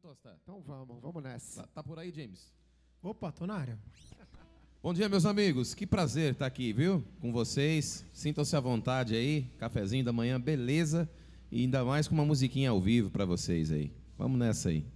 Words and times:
Tosta? 0.00 0.34
Então 0.42 0.62
vamos, 0.62 0.98
vamos 1.02 1.22
nessa. 1.22 1.62
Tá, 1.62 1.68
tá 1.74 1.82
por 1.82 1.98
aí, 1.98 2.10
James? 2.10 2.50
Opa, 3.02 3.30
tô 3.30 3.46
na 3.46 3.54
área. 3.54 3.78
Bom 4.82 4.94
dia, 4.94 5.10
meus 5.10 5.26
amigos. 5.26 5.74
Que 5.74 5.86
prazer 5.86 6.32
estar 6.32 6.46
aqui, 6.46 6.72
viu? 6.72 7.04
Com 7.20 7.30
vocês. 7.30 8.02
Sintam-se 8.10 8.56
à 8.56 8.60
vontade 8.60 9.14
aí. 9.14 9.42
Cafezinho 9.58 10.02
da 10.02 10.12
manhã, 10.12 10.40
beleza? 10.40 11.06
E 11.52 11.60
ainda 11.60 11.84
mais 11.84 12.08
com 12.08 12.14
uma 12.14 12.24
musiquinha 12.24 12.70
ao 12.70 12.80
vivo 12.80 13.10
para 13.10 13.26
vocês 13.26 13.70
aí. 13.70 13.92
Vamos 14.16 14.38
nessa 14.38 14.70
aí. 14.70 14.86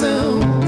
sound. 0.00 0.59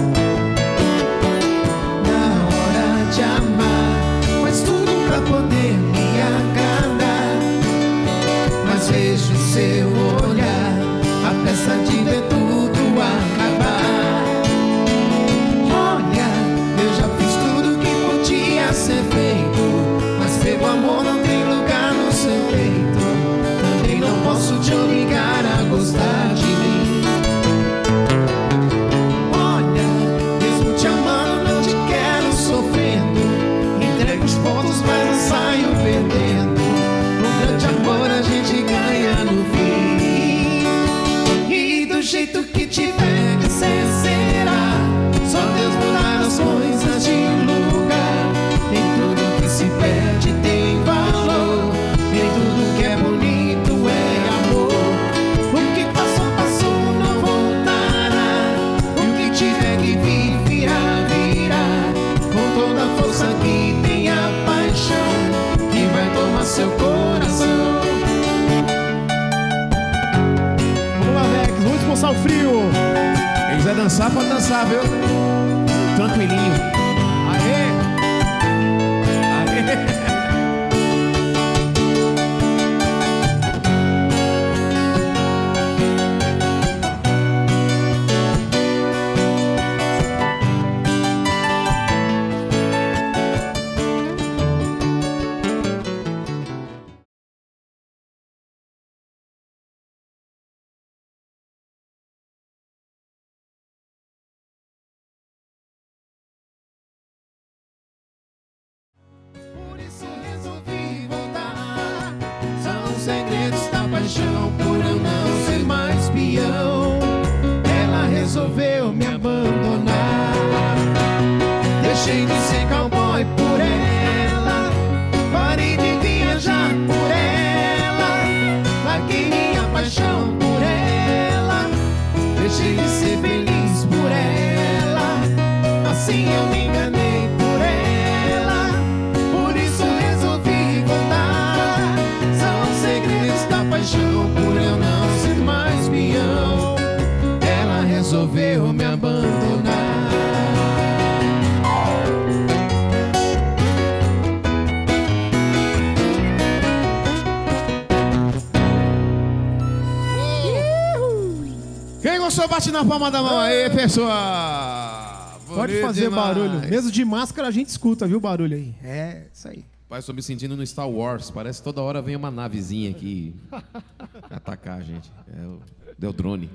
Bate 162.53 162.71
na 162.71 162.85
palma 162.85 163.11
da 163.11 163.23
mão 163.23 163.39
aí, 163.39 163.71
pessoal. 163.71 165.41
Pode 165.47 165.73
Bonito 165.73 165.87
fazer 165.87 166.03
demais. 166.03 166.37
barulho. 166.37 166.69
Mesmo 166.69 166.91
de 166.91 167.03
máscara 167.03 167.49
a 167.49 167.51
gente 167.51 167.69
escuta, 167.69 168.06
viu, 168.06 168.19
o 168.19 168.21
barulho 168.21 168.55
aí. 168.55 168.75
É, 168.85 169.23
isso 169.32 169.49
aí. 169.49 169.65
Pai, 169.89 170.01
estou 170.01 170.15
me 170.15 170.23
sentindo 170.23 170.55
no 170.55 170.67
Star 170.67 170.89
Wars. 170.89 171.31
Parece 171.31 171.61
que 171.61 171.65
toda 171.65 171.81
hora 171.81 172.03
vem 172.03 172.15
uma 172.15 172.31
navezinha 172.31 172.91
aqui 172.91 173.35
atacar 174.31 174.81
a 174.81 174.82
gente. 174.82 175.11
É 175.35 175.47
o, 175.47 175.61
deu 175.99 176.13
drone. 176.13 176.51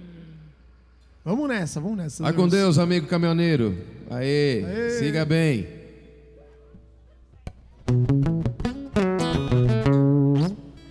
Vamos 1.26 1.50
nessa, 1.50 1.82
vamos 1.82 1.98
nessa. 1.98 2.22
Vai 2.22 2.34
com 2.34 2.48
Deus, 2.48 2.78
amigo 2.78 3.08
caminhoneiro. 3.08 3.76
Aê, 4.12 4.92
siga 5.00 5.26
bem. 5.26 5.68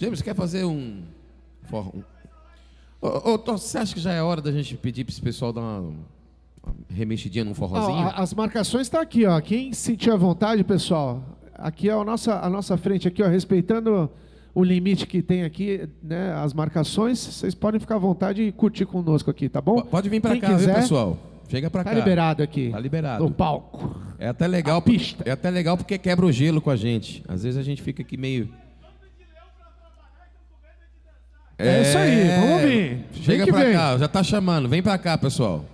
James, 0.01 0.21
quer 0.21 0.35
fazer 0.35 0.65
um. 0.65 1.05
um... 1.73 2.03
Ô, 3.07 3.35
ô, 3.35 3.39
você 3.59 3.79
acha 3.79 3.95
que 3.95 4.01
já 4.01 4.13
é 4.13 4.23
hora 4.23 4.41
da 4.41 4.51
gente 4.53 4.77
pedir 4.77 5.05
para 5.05 5.13
esse 5.13 5.21
pessoal 5.23 5.53
dar 5.53 5.61
uma, 5.61 5.79
uma 5.81 6.75
remexidinha 6.91 7.45
num 7.45 7.55
forrozinho? 7.55 8.09
as 8.15 8.35
marcações 8.35 8.83
estão 8.87 9.01
aqui, 9.01 9.25
ó. 9.27 9.41
Quem 9.41 9.73
sentir 9.73 10.11
à 10.11 10.17
vontade, 10.17 10.63
pessoal, 10.65 11.23
aqui 11.55 11.89
é 11.89 11.93
a 11.93 12.05
nossa, 12.05 12.39
a 12.41 12.51
nossa 12.51 12.77
frente 12.77 13.07
aqui, 13.09 13.23
ó, 13.23 13.29
respeitando 13.29 14.11
o 14.55 14.65
limite 14.65 15.07
que 15.07 15.21
tem 15.23 15.45
aqui, 15.45 15.89
né? 16.03 16.33
As 16.33 16.55
marcações, 16.55 17.19
vocês 17.19 17.55
podem 17.55 17.79
ficar 17.79 17.97
à 17.97 17.99
vontade 17.99 18.43
e 18.43 18.51
curtir 18.53 18.87
conosco 18.87 19.31
aqui, 19.31 19.49
tá 19.49 19.61
bom? 19.61 19.83
Pode 19.83 20.09
vir 20.09 20.21
para 20.21 20.37
cá, 20.39 20.49
viu, 20.49 20.57
quiser, 20.59 20.75
pessoal? 20.77 21.19
Chega 21.49 21.71
para 21.71 21.85
Tá 21.85 21.91
cá. 21.91 21.97
liberado 21.97 22.43
aqui. 22.43 22.71
Tá 22.71 22.81
liberado. 22.81 23.23
No 23.23 23.31
palco. 23.31 23.95
É 24.19 24.27
até 24.29 24.47
legal, 24.49 24.79
A 24.79 24.83
pista. 24.83 25.23
é 25.27 25.31
até 25.31 25.49
legal 25.51 25.77
porque 25.77 25.97
quebra 25.99 26.27
o 26.27 26.33
gelo 26.33 26.61
com 26.61 26.71
a 26.71 26.75
gente. 26.77 27.23
Às 27.29 27.45
vezes 27.45 27.57
a 27.59 27.63
gente 27.63 27.81
fica 27.83 28.03
aqui 28.03 28.17
meio 28.17 28.49
É, 31.59 31.83
isso 31.83 31.97
aí, 31.99 32.29
vamos 32.41 32.51
ouvir. 32.63 33.05
Chega 33.23 33.45
que 33.45 33.53
pra 33.53 33.65
vem. 33.65 33.73
cá, 33.73 33.97
já 33.99 34.09
tá 34.09 34.23
chamando. 34.23 34.69
Vem 34.69 34.83
pra 34.83 34.99
cá, 34.99 35.17
pessoal. 35.17 35.65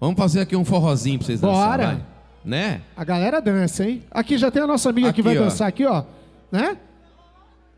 Vamos 0.00 0.16
fazer 0.16 0.40
aqui 0.40 0.56
um 0.56 0.64
forrozinho 0.64 1.18
pra 1.18 1.26
vocês 1.26 1.40
Bora. 1.40 1.54
dançarem. 1.76 1.86
vai. 1.86 2.06
Né? 2.44 2.80
A 2.96 3.04
galera 3.04 3.40
dança, 3.40 3.84
hein? 3.84 4.02
Aqui 4.10 4.38
já 4.38 4.50
tem 4.50 4.62
a 4.62 4.66
nossa 4.66 4.88
amiga 4.88 5.12
que 5.12 5.20
Aqui, 5.20 5.22
vai 5.22 5.36
ó. 5.36 5.42
dançar 5.44 5.66
aqui, 5.68 5.84
ó. 5.84 6.04
Né? 6.50 6.76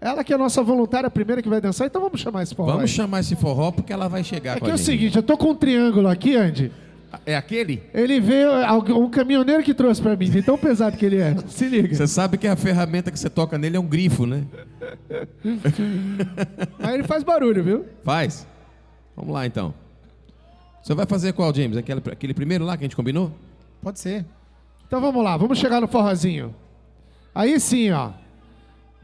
Ela 0.00 0.22
que 0.22 0.32
é 0.32 0.36
a 0.36 0.38
nossa 0.38 0.62
voluntária 0.62 1.10
primeira 1.10 1.40
que 1.42 1.48
vai 1.48 1.60
dançar, 1.60 1.86
então 1.86 2.00
vamos 2.02 2.20
chamar 2.20 2.42
esse 2.42 2.54
forró. 2.54 2.68
Vamos 2.72 2.82
aí. 2.90 2.96
chamar 2.96 3.20
esse 3.20 3.34
forró 3.34 3.72
porque 3.72 3.92
ela 3.92 4.08
vai 4.08 4.22
chegar 4.22 4.56
É 4.56 4.60
com 4.60 4.66
que 4.66 4.70
a 4.70 4.74
é 4.74 4.76
o 4.76 4.78
seguinte, 4.78 5.16
eu 5.16 5.22
tô 5.22 5.36
com 5.36 5.50
um 5.50 5.54
triângulo 5.54 6.06
aqui, 6.06 6.36
Andy. 6.36 6.70
É 7.24 7.34
aquele? 7.34 7.82
Ele 7.94 8.20
veio, 8.20 8.50
um 8.96 9.08
caminhoneiro 9.08 9.62
que 9.62 9.72
trouxe 9.72 10.00
pra 10.02 10.14
mim, 10.14 10.28
de 10.30 10.42
tão 10.42 10.58
pesado 10.58 10.96
que 10.96 11.06
ele 11.06 11.16
é. 11.16 11.34
Se 11.48 11.66
liga. 11.66 11.94
Você 11.94 12.06
sabe 12.06 12.36
que 12.36 12.46
a 12.46 12.54
ferramenta 12.54 13.10
que 13.10 13.18
você 13.18 13.30
toca 13.30 13.56
nele 13.56 13.76
é 13.78 13.80
um 13.80 13.86
grifo, 13.86 14.26
né? 14.26 14.42
Mas 16.78 16.94
ele 16.94 17.04
faz 17.04 17.22
barulho, 17.22 17.62
viu? 17.62 17.86
Faz. 18.04 18.46
Vamos 19.16 19.32
lá 19.34 19.46
então. 19.46 19.74
Você 20.82 20.94
vai 20.94 21.06
fazer 21.06 21.32
qual, 21.32 21.52
James? 21.54 21.76
Aquele, 21.76 22.00
aquele 22.10 22.34
primeiro 22.34 22.64
lá 22.64 22.76
que 22.76 22.84
a 22.84 22.86
gente 22.86 22.96
combinou? 22.96 23.32
Pode 23.82 23.98
ser. 24.00 24.24
Então 24.86 25.00
vamos 25.00 25.22
lá, 25.22 25.36
vamos 25.36 25.58
chegar 25.58 25.80
no 25.80 25.88
forrozinho. 25.88 26.54
Aí 27.34 27.58
sim, 27.60 27.90
ó. 27.90 28.12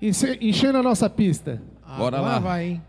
Enche- 0.00 0.38
Enchendo 0.40 0.78
a 0.78 0.82
nossa 0.82 1.08
pista. 1.10 1.60
Bora 1.98 2.16
Agora 2.18 2.32
lá. 2.32 2.38
vai, 2.38 2.64
hein? 2.64 2.82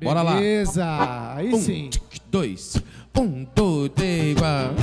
Bora 0.00 0.22
lá. 0.22 0.34
Beleza, 0.34 0.84
aí 1.34 1.52
Um, 1.54 1.58
sim. 1.60 1.90
dois. 2.30 2.76
Um, 3.18 3.46
dois, 3.54 3.90
três, 3.94 4.38
quatro. 4.38 4.76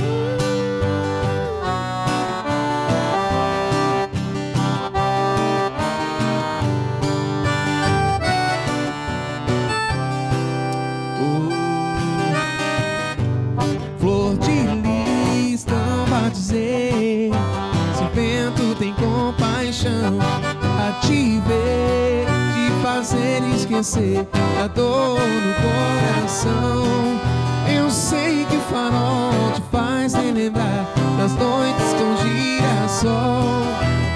Oh, 11.20 11.50
Flor 14.00 14.36
de 14.38 14.50
lis, 14.82 15.64
não 15.66 16.30
dizer 16.30 17.30
Se 17.96 18.02
o 18.02 18.08
vento 18.08 18.74
tem 18.80 18.92
compaixão 18.94 20.18
A 20.20 21.00
te 21.06 21.38
ver, 21.46 22.26
te 22.52 22.82
fazer 22.82 23.44
esquecer 23.54 24.26
Da 24.58 24.66
dor 24.66 25.20
no 25.20 25.54
coração 25.62 27.33
sei 27.94 28.44
que 28.50 28.56
o 28.56 28.60
farol 28.60 29.52
te 29.54 29.62
faz 29.70 30.14
relembrar 30.14 30.86
Das 31.16 31.32
noites 31.36 31.94
com 31.94 32.16
girassol. 32.16 33.62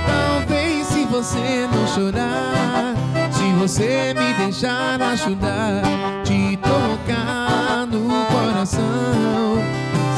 Talvez 0.07 0.87
se 0.89 1.05
você 1.05 1.69
não 1.73 1.87
chorar 1.87 2.95
Se 3.31 3.53
você 3.53 4.15
me 4.15 4.35
deixar 4.35 5.01
ajudar 5.01 5.83
Te 6.25 6.57
tocar 6.57 7.87
no 7.87 8.27
coração. 8.27 8.83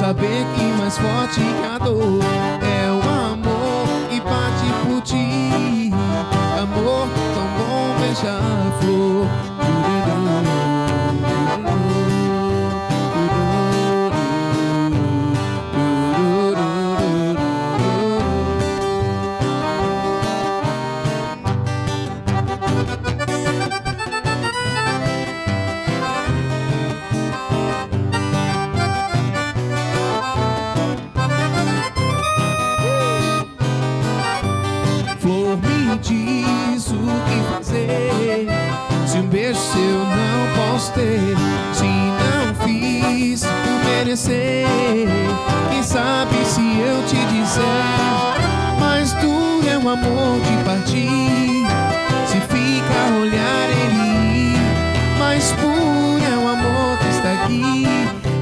Saber 0.01 0.47
que 0.55 0.65
mais 0.81 0.97
forte 0.97 1.41
que 1.41 1.67
a 1.67 1.79
dor 1.79 2.21
É 2.63 2.91
o 2.91 3.03
amor 3.33 4.09
que 4.09 4.21
bate 4.21 4.73
por 4.87 5.03
ti. 5.03 5.93
Amor 6.59 7.09
tão 7.35 7.47
bom 7.59 8.01
beija-flor 8.01 9.27
Flor 9.27 10.70
merecer 44.21 45.09
Quem 45.71 45.83
sabe 45.83 46.45
se 46.45 46.61
eu 46.61 47.03
te 47.07 47.17
disser 47.33 47.63
Mais 48.79 49.13
duro 49.15 49.69
é 49.69 49.79
o 49.79 49.89
amor 49.89 50.41
de 50.41 50.65
partir. 50.65 51.67
Se 52.27 52.41
fica 52.41 52.95
a 53.09 53.21
olhar 53.21 53.71
ele 53.71 54.55
ir 54.55 55.19
Mais 55.19 55.53
puro 55.53 56.21
é 56.23 56.37
o 56.37 56.49
amor 56.49 56.99
que 56.99 57.09
está 57.09 57.33
aqui. 57.45 57.87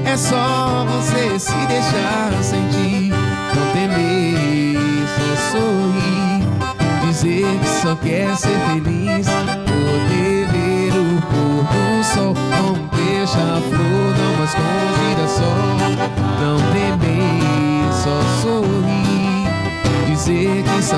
É 0.05 0.17
só 0.17 0.85
você 0.85 1.39
se 1.39 1.55
deixar 1.67 2.31
sentir 2.41 3.13
Não 3.55 3.73
temer, 3.73 4.77
só 5.15 5.57
sorrir. 5.57 7.07
Dizer 7.07 7.59
que 7.59 7.67
só 7.67 7.95
quer 7.95 8.35
ser 8.35 8.58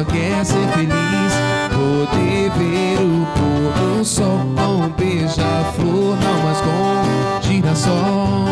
quer 0.06 0.46
ser 0.46 0.68
feliz. 0.74 1.34
Poder 1.72 2.52
ver 2.52 3.00
o 3.02 3.26
pôr 3.36 3.98
do 3.98 4.06
sol 4.06 4.40
um 4.82 4.90
beija-flor, 4.90 6.18
não 6.18 6.44
mais 6.44 6.62
com 6.62 7.42
girassol 7.42 8.46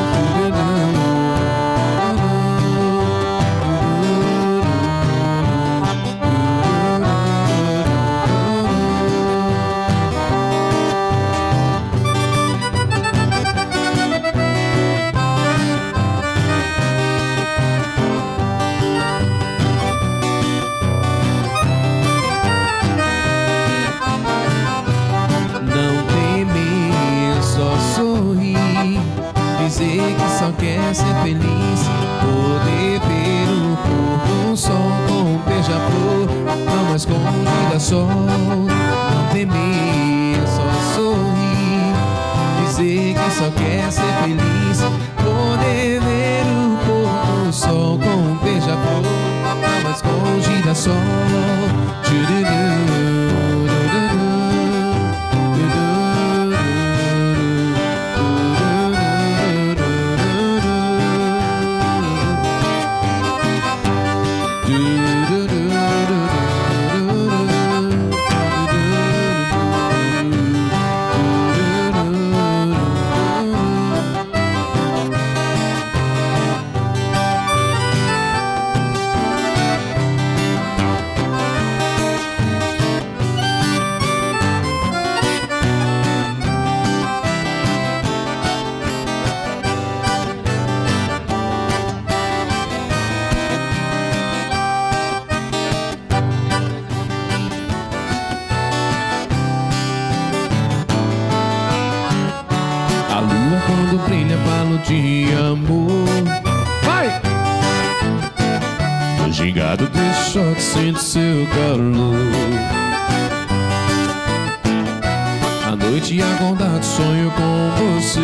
noite 115.80 116.22
acordado 116.22 116.84
sonho 116.84 117.32
com 117.32 117.72
você. 117.78 118.20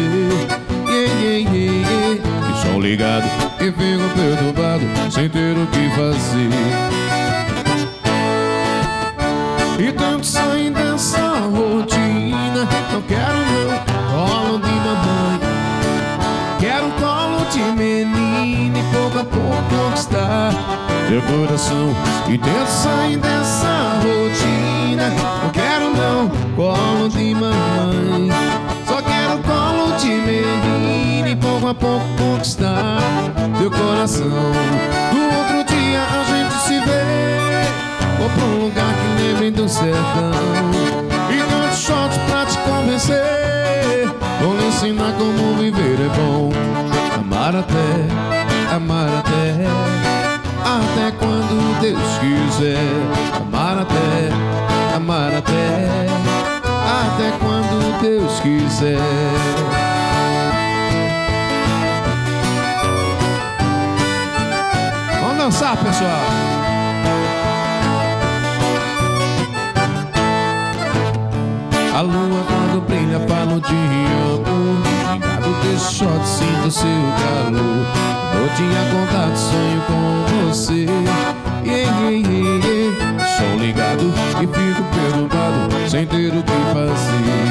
Yeah, 0.87 1.13
yeah, 1.21 1.51
yeah, 1.51 1.71
yeah. 1.81 2.51
E 2.51 2.61
som 2.61 2.79
ligado 2.79 3.25
e 3.59 3.71
fico 3.71 4.09
perturbado 4.15 4.83
Sem 5.09 5.29
ter 5.29 5.57
o 5.57 5.67
que 5.67 5.89
fazer. 5.95 6.49
E 9.79 9.91
tanto 9.91 10.25
sair 10.25 10.71
dessa 10.71 11.19
rotina 11.19 12.67
Não 12.93 13.01
quero 13.01 13.37
meu 13.51 13.69
colo 14.11 14.59
de 14.59 14.71
mamãe. 14.71 15.39
Quero 16.59 16.91
colo 16.91 17.45
de 17.51 17.59
menina 17.81 18.79
E 18.79 18.83
pouco 18.93 19.19
a 19.19 19.23
pouco 19.23 19.63
conquistar 19.69 20.94
Teu 21.07 21.21
coração 21.21 21.95
E 22.27 22.37
tento 22.37 22.67
sair 22.67 23.17
dessa 23.17 24.01
rotina. 24.01 25.09
Não 25.43 25.49
quero 25.51 25.93
não 25.95 26.29
colo 26.55 27.09
de 27.09 27.35
mamãe. 27.35 28.29
Só 28.87 29.01
quero 29.01 29.39
colo 29.43 29.95
de 29.97 30.07
menina. 30.07 31.29
E 31.29 31.35
pouco 31.35 31.67
a 31.67 31.75
pouco 31.75 32.05
conquistar 32.17 32.97
Teu 33.59 33.69
coração. 33.69 34.25
No 34.25 35.37
outro 35.37 35.63
dia 35.75 36.01
a 36.01 36.23
gente 36.23 36.53
se 36.63 36.79
vê. 36.79 38.17
Vou 38.17 38.29
pra 38.29 38.45
um 38.45 38.65
lugar 38.65 38.93
que 38.95 39.23
lembre 39.23 39.51
do 39.51 39.69
sertão. 39.69 40.31
E 41.29 41.37
canto 41.37 41.75
shot 41.75 42.19
pra 42.27 42.45
te 42.45 42.57
convencer. 42.57 44.09
Vou 44.41 44.57
lhe 44.57 44.67
ensinar 44.67 45.13
como 45.13 45.55
viver 45.55 45.99
é 46.01 46.09
bom. 46.17 46.51
Amar 47.15 47.55
até, 47.55 48.75
amar 48.75 49.07
até 49.19 50.24
Até 50.65 51.11
quando 51.19 51.79
Deus 51.79 52.17
quiser 52.17 53.25
Amar 53.55 53.77
até, 53.77 54.95
amar 54.95 55.33
até. 55.33 56.07
Até 57.05 57.31
quando 57.39 58.01
Deus 58.01 58.39
quiser. 58.39 58.97
Vamos 65.21 65.37
dançar, 65.37 65.77
pessoal! 65.77 66.09
A 71.93 72.01
lua 72.01 72.43
quando 72.47 72.81
brilha 72.87 73.19
fala 73.27 73.61
de 73.61 73.75
amor 73.75 74.94
Ligado 75.15 75.49
de 75.61 75.79
shot, 75.79 76.27
sinto 76.27 76.69
seu 76.69 76.89
calor 76.89 77.85
Vou 78.33 78.49
te 78.49 78.63
contato, 78.91 79.37
sonho 79.37 79.81
com 79.87 80.25
você. 80.47 80.85
Yeah, 81.63 81.89
yeah, 82.01 82.27
yeah, 82.27 82.67
yeah. 82.67 83.25
Som 83.25 83.57
ligado 83.59 84.13
e 84.41 84.45
fico 84.45 84.83
perturbado 84.91 85.89
Sem 85.89 86.05
ter 86.05 86.33
o 86.33 86.43
que 86.43 86.59
fazer. 86.73 87.47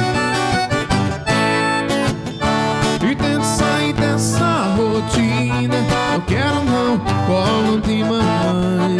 E 3.09 3.15
tento 3.15 3.43
sair 3.43 3.93
dessa 3.93 4.75
rotina. 4.77 5.81
Não 6.13 6.21
quero 6.21 6.63
não 6.65 6.99
colo 7.25 7.81
de 7.81 8.03
mamãe. 8.03 8.99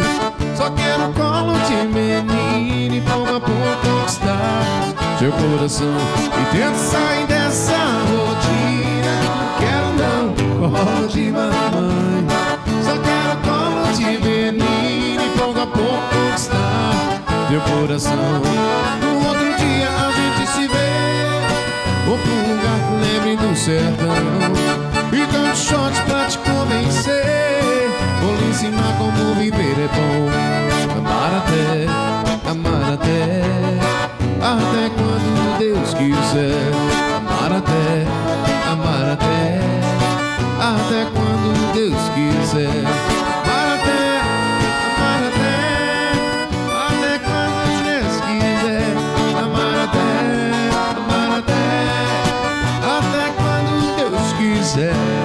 Só 0.56 0.70
quero 0.70 1.12
colo 1.12 1.52
de 1.68 1.86
menino 1.86 2.96
E 2.96 3.00
pouco 3.02 3.36
a 3.36 3.40
pouco 3.40 3.76
conquistar 3.84 4.86
seu 5.18 5.32
coração 5.32 5.94
E 6.26 6.56
tento 6.56 6.76
sair 6.76 7.15
colo 10.76 11.08
de 11.08 11.30
mamãe. 11.30 12.26
Só 12.84 12.92
quero 12.98 13.36
colo 13.44 13.92
de 13.96 14.04
menino 14.04 15.22
E 15.22 15.38
pouco 15.38 15.60
a 15.60 15.66
pouco 15.66 15.96
conquistar 16.10 17.22
Teu 17.48 17.60
coração. 17.60 18.42
No 19.00 19.28
outro 19.28 19.56
dia 19.56 19.88
a 19.88 20.12
gente 20.12 20.50
se 20.50 20.68
vê. 20.68 20.90
Vou 22.06 22.18
pra 22.18 22.32
um 22.32 22.54
lugar 22.54 22.78
que 22.86 22.94
lembre 23.06 23.36
do 23.36 23.56
sertão. 23.56 24.16
E 25.12 25.26
tantos 25.32 25.58
shots 25.60 26.00
pra 26.00 26.26
te 26.26 26.38
convencer. 26.38 27.90
Vou 28.20 28.34
lhe 28.36 28.50
ensinar 28.50 28.96
como 28.98 29.34
viver 29.34 29.76
é 29.78 29.88
bom. 29.88 30.28
Amar 30.98 31.32
até, 31.38 32.50
amar 32.50 32.92
até. 32.94 33.42
Até 34.42 34.90
quando 34.90 35.58
Deus 35.58 35.94
quiser. 35.94 36.72
Amar 37.16 37.58
até, 37.58 38.06
amar 38.70 39.12
até, 39.12 39.60
até 40.74 41.04
quando 41.12 41.72
Deus 41.72 42.08
quiser. 42.14 42.66
Amar 43.44 43.68
até, 43.76 44.00
amar 44.86 45.22
até, 45.28 45.54
até 46.88 47.12
quando 47.20 47.70
Deus 47.84 48.16
quiser. 48.26 48.88
Amar 49.38 49.76
até, 49.84 50.10
amar 50.96 51.30
até, 51.38 51.66
até 52.98 53.24
quando 53.36 53.72
Deus 53.96 54.28
quiser. 54.38 55.15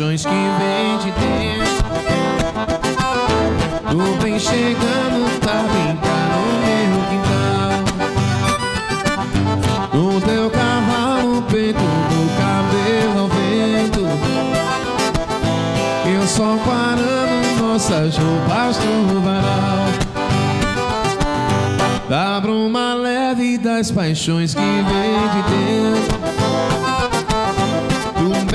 Paixões 0.00 0.24
que 0.24 0.30
vem 0.30 0.96
de 0.98 1.10
dentro. 1.12 1.84
Tu 3.90 3.98
vem 4.22 4.38
chegando 4.40 5.40
pra 5.40 5.62
brincar 5.62 6.28
no 6.32 6.42
meu 6.64 7.02
quintal. 7.10 7.72
No 9.92 10.20
teu 10.22 10.50
cavalo, 10.50 11.42
peito 11.42 11.78
do 11.78 12.20
cabelo 12.38 13.18
ao 13.20 13.28
vento. 13.28 14.00
Eu 16.08 16.26
só 16.26 16.56
parando 16.64 17.62
nossas 17.62 18.16
roupas 18.16 18.78
no 18.78 19.20
varal. 19.20 19.86
Da 22.08 22.40
bruma 22.40 22.94
leve 22.94 23.58
das 23.58 23.90
paixões 23.90 24.54
que 24.54 24.60
vem 24.60 25.28
de 25.28 25.42
dentro 25.50 26.19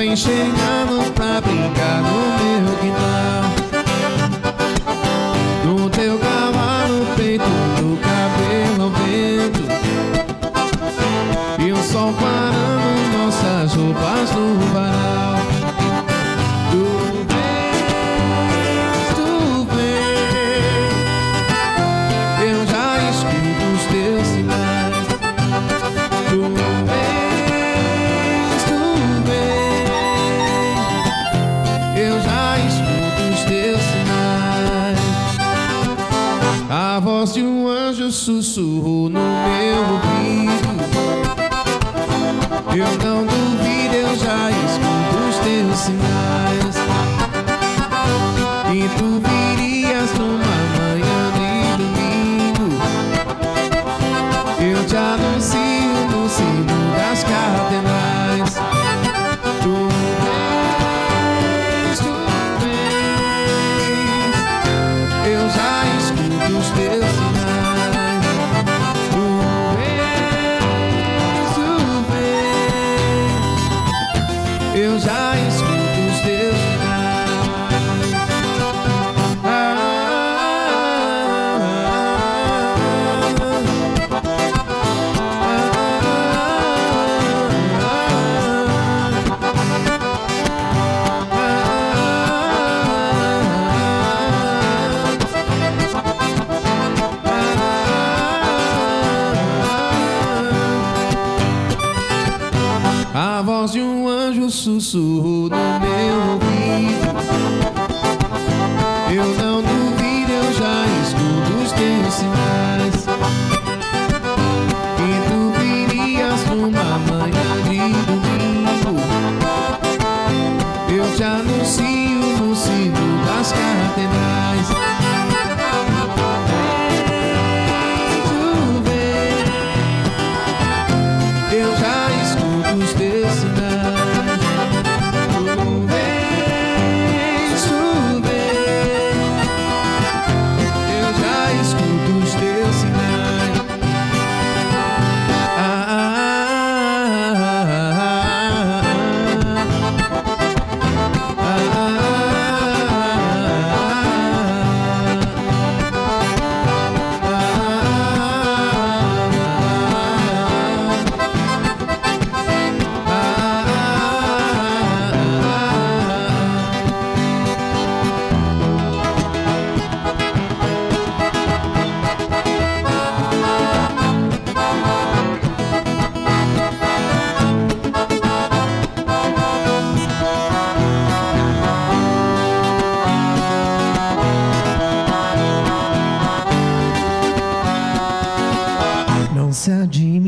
vem 0.06 0.14
chegando 0.14 1.12
pra 1.14 1.40
brincar 1.40 2.00
no 2.02 2.62
meu 2.62 2.76
quintal 2.76 3.45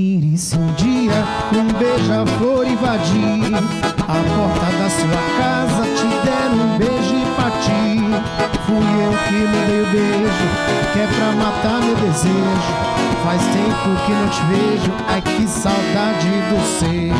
admire 0.08 0.38
se 0.38 0.56
um 0.56 0.72
dia 0.74 1.24
um 1.52 1.66
beija-flor 1.78 2.66
invadir 2.66 3.54
a 3.54 3.58
porta 3.58 4.66
da 4.78 4.88
sua 4.88 5.20
casa, 5.38 5.82
te 5.96 6.08
der 6.24 6.48
um 6.50 6.78
beijo 6.78 7.14
e 7.14 7.26
partir. 7.36 7.98
Fui 8.64 8.86
eu 9.04 9.12
que 9.28 9.38
mandei 9.44 9.82
o 9.82 9.86
beijo, 9.90 10.46
que 10.92 10.98
é 11.00 11.06
pra 11.06 11.32
matar 11.32 11.80
meu 11.82 11.96
desejo. 11.96 12.72
Faz 13.24 13.42
tempo 13.42 13.88
que 14.06 14.12
não 14.12 14.28
te 14.28 14.42
vejo, 14.46 14.92
ai 15.08 15.20
que 15.20 15.46
saudade 15.46 16.28
do 16.48 16.58
ser. 16.78 17.12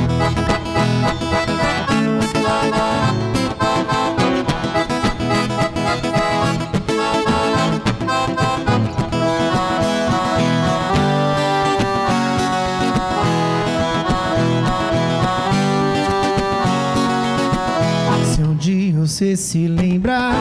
Você 19.29 19.37
se 19.37 19.67
lembrar, 19.67 20.33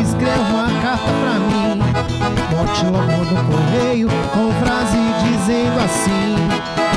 escreva 0.00 0.40
uma 0.40 0.68
carta 0.80 1.10
pra 1.10 1.34
mim. 1.40 1.80
Bote 2.50 2.84
logo 2.84 3.24
no 3.24 3.42
correio 3.50 4.08
com 4.32 4.52
frase 4.64 4.98
dizendo 5.24 5.78
assim: 5.80 6.36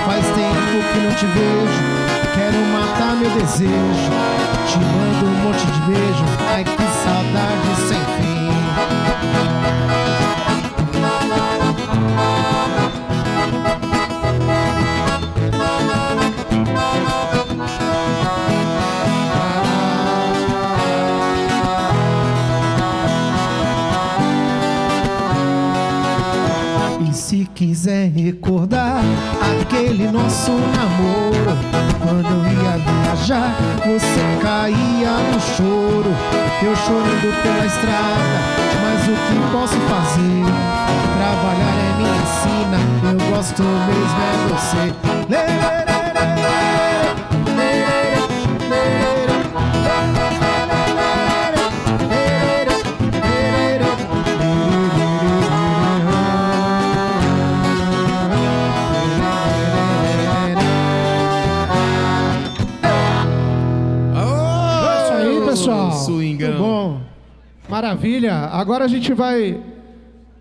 Faz 0.06 0.26
tempo 0.28 0.78
que 0.94 1.00
não 1.00 1.12
te 1.16 1.26
vejo, 1.26 1.84
quero 2.36 2.60
matar 2.72 3.16
meu 3.16 3.32
desejo. 3.32 4.12
Te 4.68 4.78
mando 4.78 5.26
um 5.26 5.36
monte 5.44 5.66
de 5.66 5.82
beijo, 5.92 6.26
ai 6.54 6.64
que 6.64 6.84
saudade 7.04 7.76
sem 7.88 8.02
fim. 8.18 8.50
Se 27.80 27.88
quiser 27.88 28.12
recordar 28.12 29.02
aquele 29.62 30.12
nosso 30.12 30.52
namoro, 30.52 31.58
quando 32.02 32.28
eu 32.28 32.52
ia 32.52 32.78
viajar, 32.78 33.56
você 33.78 34.42
caía 34.42 35.18
no 35.32 35.40
choro. 35.40 36.14
Eu 36.62 36.76
chorando 36.76 37.42
pela 37.42 37.66
estrada, 37.66 38.40
mas 38.82 39.08
o 39.08 39.16
que 39.16 39.52
posso 39.54 39.80
fazer? 39.88 40.44
Trabalhar 41.16 41.76
é 41.80 41.94
minha 41.98 42.26
sina, 42.42 42.80
eu 43.14 43.18
gosto 43.32 43.64
mesmo 43.64 44.22
é 44.22 44.40
você. 44.50 44.86
Lê, 45.30 45.79
Swingão. 66.40 66.50
Muito 66.50 66.58
bom. 66.58 67.02
Maravilha. 67.68 68.34
Agora 68.34 68.86
a 68.86 68.88
gente 68.88 69.14
vai 69.14 69.62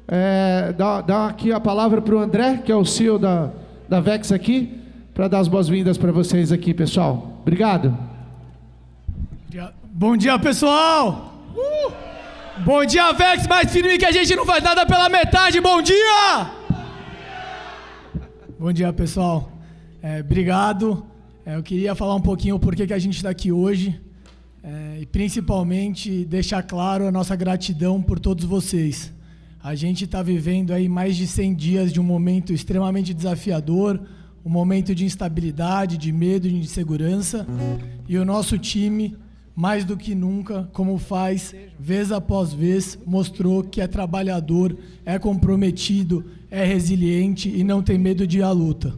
é, 0.07 0.73
dar, 0.77 1.03
dar 1.03 1.29
aqui 1.29 1.53
a 1.53 1.59
palavra 1.59 2.01
para 2.01 2.15
o 2.15 2.19
André, 2.19 2.63
que 2.65 2.71
é 2.71 2.77
o 2.77 2.85
CEO 2.85 3.19
da, 3.19 3.51
da 3.89 4.01
Vex 4.01 4.31
aqui, 4.31 4.81
para 5.13 5.29
dar 5.29 5.41
as 5.41 5.49
boas-vindas 5.49 5.99
para 5.99 6.13
vocês 6.13 6.53
aqui, 6.53 6.73
pessoal. 6.73 7.39
Obrigado. 7.43 7.97
Bom 9.83 10.17
dia, 10.17 10.39
pessoal! 10.39 11.35
Uh! 11.57 11.93
Bom 12.65 12.85
dia, 12.85 13.13
Vex, 13.13 13.49
mais 13.49 13.73
firme 13.73 13.99
que 13.99 14.07
a 14.07 14.13
gente 14.13 14.35
não 14.37 14.47
faz 14.47 14.63
nada 14.63 14.87
pela 14.87 15.09
metade. 15.09 15.61
Bom 15.61 15.83
dia! 15.83 16.51
Bom 18.59 18.73
dia, 18.73 18.93
pessoal. 18.93 19.51
É, 20.01 20.21
obrigado. 20.21 21.05
É, 21.45 21.57
eu 21.57 21.63
queria 21.65 21.97
falar 21.97 22.15
um 22.15 22.21
pouquinho 22.21 22.55
o 22.55 22.61
porquê 22.61 22.87
que 22.87 22.95
a 22.95 22.99
gente 22.99 23.17
está 23.17 23.31
aqui 23.31 23.51
hoje. 23.51 24.01
É, 24.70 24.98
e 25.00 25.07
principalmente 25.07 26.26
deixar 26.26 26.62
claro 26.62 27.07
a 27.07 27.11
nossa 27.11 27.35
gratidão 27.35 28.02
por 28.02 28.20
todos 28.20 28.44
vocês. 28.44 29.11
A 29.62 29.74
gente 29.74 30.04
está 30.04 30.22
vivendo 30.22 30.72
aí 30.72 30.90
mais 30.90 31.16
de 31.16 31.26
100 31.26 31.54
dias 31.54 31.90
de 31.90 31.98
um 31.98 32.02
momento 32.02 32.52
extremamente 32.52 33.14
desafiador, 33.14 33.98
um 34.44 34.50
momento 34.50 34.94
de 34.94 35.07
instabilidade, 35.07 35.96
de 35.96 36.12
medo, 36.12 36.50
de 36.50 36.54
insegurança. 36.54 37.46
E 38.07 38.18
o 38.18 38.26
nosso 38.26 38.59
time, 38.59 39.16
mais 39.57 39.87
do 39.87 39.96
que 39.96 40.14
nunca, 40.14 40.68
como 40.74 40.98
faz 40.98 41.54
vez 41.81 42.12
após 42.12 42.52
vez, 42.52 42.98
mostrou 43.07 43.64
que 43.64 43.81
é 43.81 43.87
trabalhador, 43.87 44.76
é 45.02 45.18
comprometido, 45.18 46.26
é 46.50 46.62
resiliente 46.62 47.48
e 47.48 47.64
não 47.64 47.83
tem 47.83 47.96
medo 47.96 48.26
de 48.26 48.40
ir 48.40 48.42
à 48.42 48.50
luta. 48.50 48.92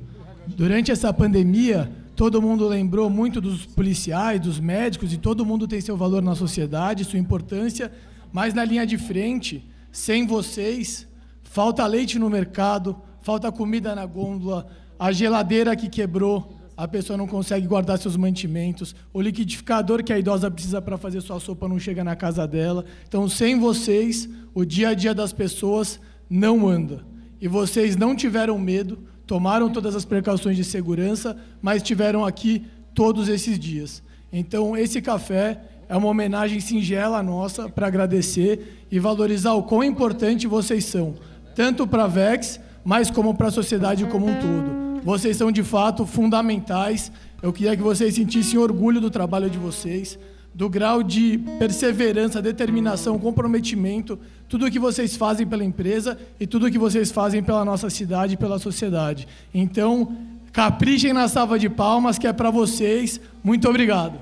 Durante 0.48 0.90
essa 0.90 1.12
pandemia, 1.12 1.99
todo 2.20 2.42
mundo 2.42 2.68
lembrou 2.68 3.08
muito 3.08 3.40
dos 3.40 3.64
policiais, 3.64 4.38
dos 4.38 4.60
médicos, 4.60 5.10
e 5.10 5.16
todo 5.16 5.42
mundo 5.42 5.66
tem 5.66 5.80
seu 5.80 5.96
valor 5.96 6.20
na 6.20 6.34
sociedade, 6.34 7.02
sua 7.02 7.18
importância, 7.18 7.90
mas 8.30 8.52
na 8.52 8.62
linha 8.62 8.86
de 8.86 8.98
frente, 8.98 9.66
sem 9.90 10.26
vocês, 10.26 11.08
falta 11.42 11.86
leite 11.86 12.18
no 12.18 12.28
mercado, 12.28 12.94
falta 13.22 13.50
comida 13.50 13.94
na 13.94 14.04
gôndola, 14.04 14.66
a 14.98 15.10
geladeira 15.10 15.74
que 15.74 15.88
quebrou, 15.88 16.60
a 16.76 16.86
pessoa 16.86 17.16
não 17.16 17.26
consegue 17.26 17.66
guardar 17.66 17.96
seus 17.96 18.18
mantimentos, 18.18 18.94
o 19.14 19.20
liquidificador 19.22 20.04
que 20.04 20.12
a 20.12 20.18
idosa 20.18 20.50
precisa 20.50 20.82
para 20.82 20.98
fazer 20.98 21.22
sua 21.22 21.40
sopa 21.40 21.66
não 21.66 21.78
chega 21.78 22.04
na 22.04 22.14
casa 22.14 22.46
dela. 22.46 22.84
Então, 23.08 23.30
sem 23.30 23.58
vocês, 23.58 24.28
o 24.52 24.62
dia 24.66 24.90
a 24.90 24.94
dia 24.94 25.14
das 25.14 25.32
pessoas 25.32 25.98
não 26.28 26.68
anda. 26.68 27.02
E 27.40 27.48
vocês 27.48 27.96
não 27.96 28.14
tiveram 28.14 28.58
medo, 28.58 28.98
tomaram 29.30 29.70
todas 29.70 29.94
as 29.94 30.04
precauções 30.04 30.56
de 30.56 30.64
segurança, 30.64 31.36
mas 31.62 31.76
estiveram 31.76 32.24
aqui 32.24 32.64
todos 32.92 33.28
esses 33.28 33.60
dias. 33.60 34.02
Então, 34.32 34.76
esse 34.76 35.00
café 35.00 35.60
é 35.88 35.96
uma 35.96 36.08
homenagem 36.08 36.58
singela 36.58 37.22
nossa 37.22 37.68
para 37.68 37.86
agradecer 37.86 38.84
e 38.90 38.98
valorizar 38.98 39.52
o 39.52 39.62
quão 39.62 39.84
importante 39.84 40.48
vocês 40.48 40.84
são, 40.84 41.14
tanto 41.54 41.86
para 41.86 42.06
a 42.06 42.08
VEX, 42.08 42.58
mas 42.84 43.08
como 43.08 43.32
para 43.32 43.46
a 43.46 43.52
sociedade 43.52 44.04
como 44.06 44.26
um 44.26 44.34
todo. 44.34 45.00
Vocês 45.04 45.36
são 45.36 45.52
de 45.52 45.62
fato 45.62 46.04
fundamentais. 46.04 47.12
Eu 47.40 47.52
queria 47.52 47.76
que 47.76 47.82
vocês 47.84 48.16
sentissem 48.16 48.58
orgulho 48.58 49.00
do 49.00 49.10
trabalho 49.10 49.48
de 49.48 49.58
vocês, 49.58 50.18
do 50.54 50.68
grau 50.68 51.02
de 51.02 51.38
perseverança, 51.58 52.42
determinação, 52.42 53.18
comprometimento, 53.18 54.18
tudo 54.48 54.66
o 54.66 54.70
que 54.70 54.78
vocês 54.78 55.16
fazem 55.16 55.46
pela 55.46 55.64
empresa 55.64 56.18
e 56.38 56.46
tudo 56.46 56.66
o 56.66 56.70
que 56.70 56.78
vocês 56.78 57.10
fazem 57.10 57.42
pela 57.42 57.64
nossa 57.64 57.88
cidade 57.88 58.34
e 58.34 58.36
pela 58.36 58.58
sociedade. 58.58 59.26
Então, 59.54 60.16
caprichem 60.52 61.12
na 61.12 61.28
salva 61.28 61.58
de 61.58 61.68
palmas, 61.68 62.18
que 62.18 62.26
é 62.26 62.32
para 62.32 62.50
vocês. 62.50 63.20
Muito 63.44 63.68
obrigado. 63.68 64.14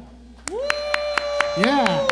Yeah. 1.56 2.06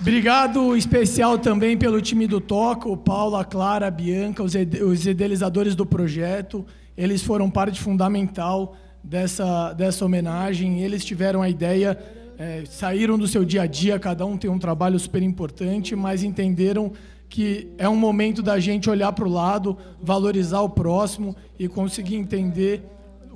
Obrigado 0.00 0.76
especial 0.76 1.38
também 1.38 1.76
pelo 1.76 2.00
time 2.00 2.26
do 2.28 2.40
Toca, 2.40 2.88
o 2.88 2.96
Paulo, 2.96 3.34
a 3.36 3.44
Clara, 3.44 3.88
a 3.88 3.90
Bianca, 3.90 4.42
os, 4.44 4.54
ide- 4.54 4.82
os 4.82 5.04
idealizadores 5.06 5.74
do 5.74 5.84
projeto. 5.84 6.64
Eles 6.96 7.20
foram 7.22 7.50
parte 7.50 7.80
fundamental 7.80 8.76
dessa, 9.02 9.72
dessa 9.72 10.04
homenagem. 10.04 10.80
Eles 10.80 11.04
tiveram 11.04 11.42
a 11.42 11.48
ideia, 11.48 11.98
eh, 12.38 12.64
saíram 12.66 13.18
do 13.18 13.26
seu 13.26 13.44
dia 13.44 13.62
a 13.62 13.66
dia, 13.66 13.98
cada 13.98 14.24
um 14.26 14.36
tem 14.36 14.50
um 14.50 14.58
trabalho 14.58 14.98
super 14.98 15.22
importante, 15.22 15.96
mas 15.96 16.22
entenderam 16.22 16.92
que 17.28 17.68
é 17.76 17.88
um 17.88 17.96
momento 17.96 18.42
da 18.42 18.58
gente 18.58 18.88
olhar 18.88 19.12
para 19.12 19.26
o 19.26 19.30
lado, 19.30 19.76
valorizar 20.00 20.60
o 20.60 20.68
próximo 20.68 21.36
e 21.58 21.68
conseguir 21.68 22.16
entender 22.16 22.82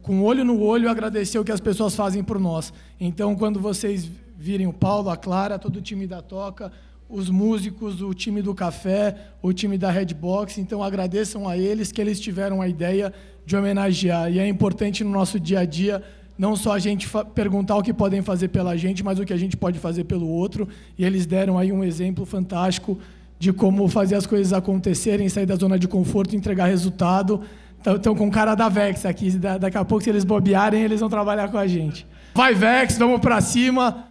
com 0.03 0.23
olho 0.23 0.45
no 0.45 0.61
olho, 0.61 0.91
agradecer 0.91 1.39
o 1.39 1.45
que 1.45 1.53
as 1.53 1.61
pessoas 1.61 1.95
fazem 1.95 2.25
por 2.25 2.41
nós. 2.41 2.73
Então, 2.99 3.37
quando 3.37 3.61
vocês 3.61 4.11
virem 4.37 4.67
o 4.67 4.73
Paulo, 4.73 5.11
a 5.11 5.17
Clara, 5.17 5.59
todo 5.59 5.77
o 5.77 5.81
time 5.81 6.07
da 6.07 6.21
Toca, 6.21 6.73
os 7.09 7.29
músicos, 7.29 8.01
o 8.01 8.13
time 8.15 8.43
do 8.43 8.55
Café, 8.55 9.15
o 9.41 9.53
time 9.53 9.77
da 9.79 9.91
Redbox, 9.91 10.59
então 10.59 10.83
agradeçam 10.83 11.47
a 11.47 11.57
eles 11.57 11.93
que 11.93 12.01
eles 12.01 12.19
tiveram 12.19 12.61
a 12.61 12.67
ideia 12.67 13.13
de 13.45 13.57
homenagear. 13.57 14.31
E 14.33 14.39
é 14.39 14.47
importante 14.49 15.03
no 15.05 15.11
nosso 15.11 15.39
dia 15.41 15.61
a 15.61 15.65
dia 15.65 16.03
não 16.39 16.57
só 16.57 16.73
a 16.73 16.79
gente 16.79 17.09
perguntar 17.35 17.77
o 17.77 17.83
que 17.83 17.93
podem 17.93 18.23
fazer 18.23 18.49
pela 18.49 18.77
gente, 18.77 19.05
mas 19.05 19.19
o 19.19 19.25
que 19.25 19.33
a 19.33 19.37
gente 19.37 19.57
pode 19.57 19.79
fazer 19.79 20.05
pelo 20.05 20.27
outro. 20.29 20.67
E 20.99 21.05
eles 21.05 21.27
deram 21.27 21.59
aí 21.59 21.71
um 21.71 21.85
exemplo 21.85 22.25
fantástico 22.25 22.99
de 23.39 23.53
como 23.53 23.87
fazer 23.89 24.15
as 24.15 24.27
coisas 24.27 24.53
acontecerem, 24.53 25.29
sair 25.29 25.47
da 25.47 25.57
zona 25.57 25.79
de 25.79 25.87
conforto, 25.87 26.35
entregar 26.35 26.67
resultado. 26.67 27.43
Estão 27.85 28.15
com 28.15 28.31
cara 28.31 28.55
da 28.55 28.69
Vex 28.69 29.05
aqui. 29.05 29.31
Da- 29.33 29.59
daqui 29.59 29.77
a 29.77 29.85
pouco, 29.85 30.03
se 30.05 30.11
eles 30.11 30.25
bobearem, 30.25 30.83
eles 30.83 31.01
vão 31.01 31.09
trabalhar 31.09 31.49
com 31.49 31.59
a 31.59 31.67
gente. 31.67 32.07
Vai, 32.35 32.55
Vex, 32.55 32.97
vamos 32.97 33.21
pra 33.21 33.41
cima. 33.41 34.07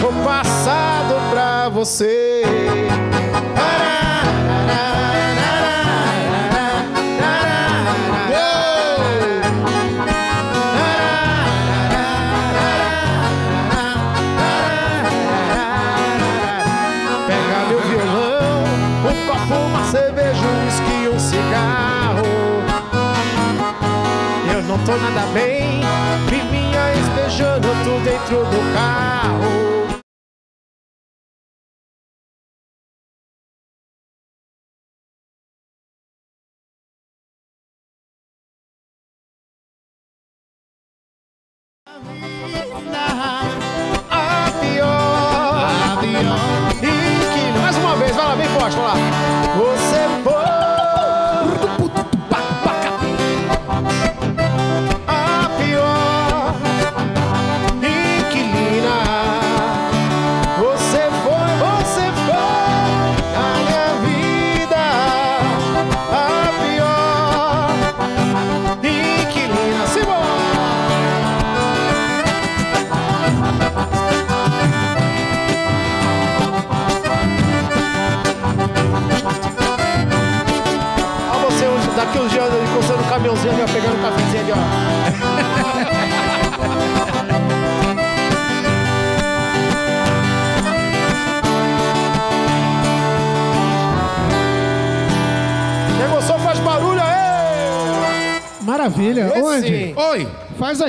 Sou 0.00 0.12
passado 0.24 1.14
pra 1.30 1.68
você. 1.68 2.37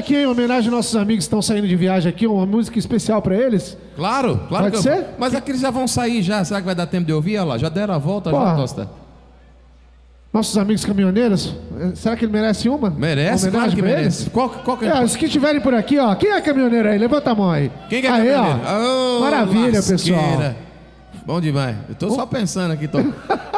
Aqui 0.10 0.16
em 0.24 0.26
homenagem 0.26 0.66
aos 0.70 0.76
nossos 0.76 0.96
amigos 0.96 1.26
que 1.26 1.28
estão 1.28 1.42
saindo 1.42 1.68
de 1.68 1.76
viagem 1.76 2.10
aqui, 2.10 2.26
uma 2.26 2.46
música 2.46 2.80
especial 2.80 3.22
pra 3.22 3.36
eles. 3.36 3.78
Claro, 3.96 4.40
claro 4.50 4.66
Pode 4.66 4.72
que 4.72 4.78
eu- 4.78 4.82
ser? 4.82 5.06
Mas 5.20 5.36
aqui 5.36 5.52
eles 5.52 5.62
já 5.62 5.70
vão 5.70 5.88
sair 5.88 6.24
já. 6.24 6.44
Será 6.44 6.60
que 6.60 6.66
vai 6.66 6.74
dar 6.74 6.88
tempo 6.88 7.06
de 7.06 7.14
ouvir? 7.14 7.38
Olha 7.38 7.46
lá, 7.50 7.58
já 7.60 7.70
deram 7.70 7.94
a 7.94 7.98
volta, 8.00 8.32
Porra. 8.32 8.46
já, 8.52 8.56
Costa? 8.56 8.90
Nossos 10.34 10.58
amigos 10.58 10.84
caminhoneiros, 10.86 11.56
eh, 11.80 11.92
será 11.96 12.16
que 12.16 12.26
ele 12.26 12.32
merece 12.32 12.70
uma? 12.70 12.90
Merece, 12.90 13.46
Uma 13.46 13.52
claro 13.52 13.72
que 13.76 13.82
merece. 13.82 14.22
eles? 14.24 14.28
Qual, 14.32 14.50
qual 14.50 14.78
que 14.78 14.86
É, 14.86 15.04
os 15.04 15.16
que 15.16 15.26
estiverem 15.26 15.60
por 15.62 15.74
aqui, 15.74 15.98
ó. 16.00 16.14
Quem 16.16 16.32
é 16.32 16.42
caminhoneiro 16.42 16.88
aí? 16.90 16.98
Levanta 17.00 17.32
a 17.32 17.36
mão 17.36 17.50
aí. 17.52 17.72
Quem 17.90 18.02
que 18.02 18.08
é 18.08 18.12
aí, 18.12 18.28
caminhoneiro? 18.30 18.60
ó. 18.66 19.18
Ô, 19.18 19.22
Maravilha, 19.22 19.72
pessoal. 19.84 20.22
lasqueira. 20.22 20.58
Bom 21.26 21.40
demais. 21.42 21.76
Eu 21.88 21.96
tô 21.96 22.10
só 22.12 22.26
pensando 22.26 22.72
aqui. 22.74 22.88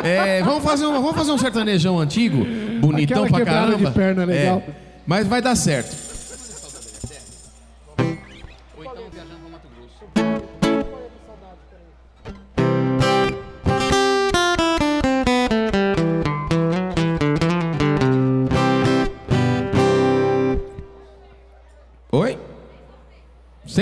É, 0.03 0.41
vamos, 0.43 0.63
fazer 0.63 0.85
um, 0.85 0.93
vamos 0.93 1.15
fazer 1.15 1.31
um 1.31 1.37
sertanejão 1.37 1.99
antigo, 1.99 2.45
bonitão 2.81 3.23
Aquela 3.23 3.37
pra 3.43 3.45
caramba. 3.53 3.77
de 3.89 3.91
perna 3.91 4.25
legal. 4.25 4.57
É, 4.67 4.71
mas 5.05 5.27
vai 5.27 5.41
dar 5.41 5.55
certo. 5.55 6.10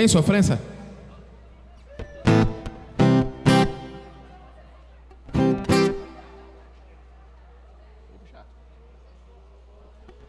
Sem 0.00 0.08
sofrência? 0.08 0.58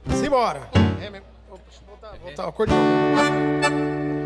Simbora! 0.09 0.69
É 1.01 1.09
mesmo. 1.09 1.25
Opa, 1.49 1.61
Deixa 1.69 1.81
eu 1.81 1.87
voltar, 1.87 2.17
voltar 2.17 2.45
o 2.47 2.49
acordeão. 2.49 4.20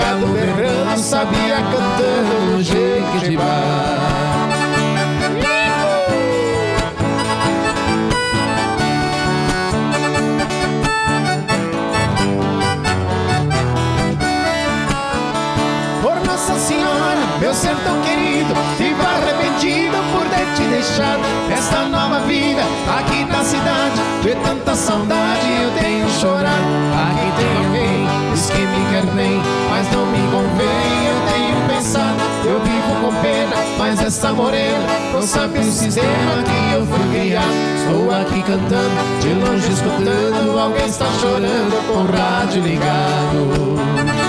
Gado 0.00 0.26
berrando, 0.28 0.98
sabia 0.98 1.56
cantando 1.56 2.52
no 2.52 2.62
Jequitibá. 2.62 3.44
Por 16.02 16.26
Nossa 16.26 16.54
Senhora, 16.58 17.16
meu 17.38 17.54
ser 17.54 17.76
tão 17.84 18.00
querido, 18.02 18.54
vivo 18.78 19.02
arrependido 19.02 19.96
por 20.12 20.26
ter 20.30 20.46
te 20.56 20.62
deixado 20.68 21.22
esta 21.52 21.84
nova 21.84 22.20
vida 22.20 22.62
aqui. 22.98 23.09
Tanta 24.36 24.74
saudade 24.74 25.46
eu 25.62 25.70
tenho 25.80 26.08
chorado. 26.08 26.54
Aqui 26.94 27.32
tem 27.36 27.64
alguém, 27.64 28.06
diz 28.32 28.50
que 28.50 28.60
me 28.60 28.90
quer 28.90 29.06
bem, 29.14 29.40
mas 29.70 29.90
não 29.92 30.06
me 30.06 30.18
convém. 30.30 31.06
Eu 31.06 31.32
tenho 31.32 31.68
pensado, 31.68 32.20
eu 32.44 32.60
vivo 32.60 33.00
com 33.00 33.22
pena, 33.22 33.56
mas 33.78 34.00
essa 34.00 34.32
morena 34.32 34.86
não 35.12 35.22
sabe 35.22 35.58
o 35.58 35.64
sistema 35.64 36.42
que 36.44 36.74
eu 36.74 36.86
fui 36.86 37.20
criado. 37.20 37.70
Estou 37.76 38.10
aqui 38.10 38.42
cantando, 38.42 39.20
de 39.20 39.34
longe 39.34 39.72
escutando, 39.72 40.58
alguém 40.58 40.86
está 40.86 41.06
chorando 41.20 41.86
com 41.88 42.00
o 42.00 42.06
rádio 42.06 42.62
ligado. 42.62 44.19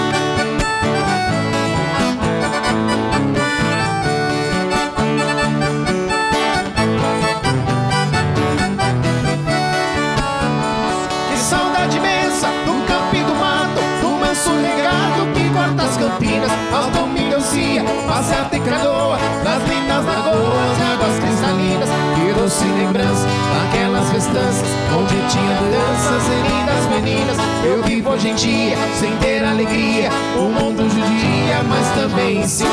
Onde 24.27 25.15
tinha 25.29 25.55
danças 25.71 26.23
e 26.27 26.35
lindas 26.47 26.85
meninas. 26.89 27.37
Eu 27.63 27.83
vivo 27.83 28.09
hoje 28.11 28.29
em 28.29 28.35
dia, 28.35 28.77
sem 28.99 29.15
ter 29.17 29.43
alegria, 29.43 30.09
o 30.37 30.43
mundo 30.43 30.83
judia, 30.83 31.63
mas 31.67 31.87
também 31.95 32.47
sim. 32.47 32.65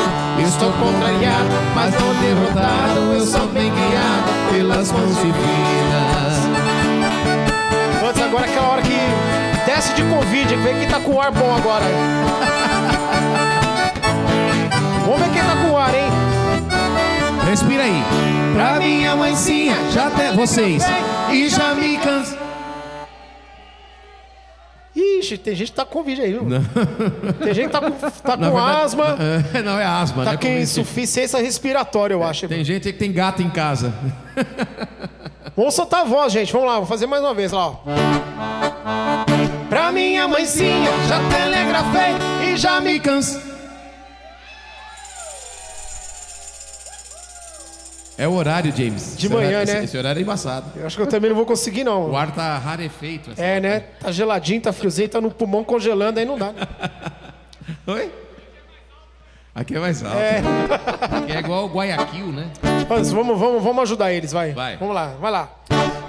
Estou 0.45 0.71
contrariado, 0.73 1.49
mas 1.73 1.93
não 1.99 2.13
derrotado, 2.15 3.13
eu 3.13 3.25
sou 3.25 3.47
bem 3.47 3.71
guiado 3.71 4.51
pelas 4.51 4.91
mãos 4.91 5.15
divinas. 5.15 6.49
Antes, 8.07 8.21
agora 8.21 8.45
é 8.45 8.49
aquela 8.49 8.67
hora 8.69 8.81
que 8.81 8.97
desce 9.65 9.93
de 9.93 10.03
Covid, 10.03 10.55
vê 10.55 10.73
quem 10.73 10.87
tá 10.87 10.99
com 10.99 11.13
o 11.13 11.21
ar 11.21 11.31
bom 11.31 11.55
agora. 11.55 11.85
Vamos 15.05 15.19
ver 15.19 15.29
quem 15.33 15.41
tá 15.41 15.55
com 15.63 15.71
o 15.71 15.77
ar, 15.77 15.95
hein? 15.95 16.09
Respira 17.49 17.83
aí. 17.83 18.03
Pra 18.53 18.79
minha 18.79 19.15
mãezinha, 19.15 19.75
já 19.91 20.07
até 20.07 20.31
vocês. 20.31 20.83
E 21.31 21.49
já 21.49 21.73
me 21.75 21.97
canso. 21.97 22.37
Ixi, 24.95 25.37
tem 25.37 25.55
gente 25.55 25.69
que 25.71 25.75
tá 25.77 25.85
com 25.85 25.91
Covid 25.99 26.21
aí, 26.21 26.31
viu? 26.33 26.41
Tem 27.41 27.53
gente 27.53 27.67
que 27.67 27.71
tá 27.71 27.79
com, 27.79 27.91
tá 27.91 28.09
com 28.37 28.43
verdade- 28.43 28.81
asma, 28.83 29.17
É, 29.53 29.61
não, 29.61 29.79
é 29.79 29.85
asma, 29.85 30.25
tá 30.25 30.31
né? 30.31 30.37
com 30.37 30.43
Covid. 30.43 30.61
insuficiência 30.63 31.39
respiratória, 31.39 32.13
eu 32.13 32.23
acho. 32.23 32.47
Tem 32.47 32.63
gente 32.63 32.91
que 32.91 32.97
tem 32.97 33.11
gato 33.11 33.41
em 33.41 33.49
casa. 33.49 33.93
Vamos 35.55 35.73
soltar 35.75 36.01
a 36.01 36.03
voz, 36.05 36.33
gente. 36.33 36.51
Vamos 36.51 36.67
lá, 36.67 36.77
vou 36.77 36.85
fazer 36.85 37.05
mais 37.05 37.21
uma 37.23 37.33
vez 37.33 37.51
lá, 37.51 37.67
ó. 37.67 37.75
Pra 39.69 39.91
minha 39.91 40.27
mãezinha, 40.27 40.89
já 41.07 41.19
telegrafei 41.29 42.51
e 42.53 42.57
já 42.57 42.81
me 42.81 42.99
canso. 42.99 43.39
É 48.19 48.27
o 48.27 48.33
horário, 48.33 48.69
James. 48.75 49.15
De 49.17 49.27
Esse 49.27 49.33
manhã, 49.33 49.47
horário- 49.47 49.67
né? 49.67 49.73
Esse, 49.77 49.85
esse 49.85 49.97
horário 49.97 50.19
é 50.19 50.23
embaçado. 50.23 50.65
Eu 50.75 50.85
acho 50.85 50.97
que 50.97 51.01
eu 51.01 51.07
também 51.07 51.29
não 51.29 51.37
vou 51.37 51.45
conseguir, 51.45 51.85
não. 51.85 52.11
O 52.11 52.17
ar 52.17 52.31
tá 52.31 52.57
rarefeito. 52.57 53.31
Assim. 53.31 53.41
É, 53.41 53.61
né? 53.61 53.79
Tá 54.01 54.11
geladinho, 54.11 54.59
tá 54.59 54.73
friozinho, 54.73 55.07
tá 55.07 55.21
no 55.21 55.31
pulmão 55.31 55.63
congelando, 55.63 56.19
aí 56.19 56.25
não 56.25 56.37
dá. 56.37 56.51
Oi? 57.87 58.11
Aqui 59.55 59.75
é 59.75 59.79
mais 59.79 60.03
alto. 60.03 60.17
É. 60.17 60.41
Aqui 61.17 61.31
é 61.31 61.39
igual 61.39 61.65
o 61.65 61.69
Guayaquil, 61.69 62.27
né? 62.27 62.49
Mas 62.89 63.09
vamos, 63.11 63.39
vamos, 63.39 63.63
vamos 63.63 63.83
ajudar 63.83 64.11
eles, 64.11 64.33
vai. 64.33 64.51
Vai. 64.51 64.75
Vamos 64.75 64.93
lá, 64.93 65.13
vai 65.19 65.31
lá. 65.31 65.49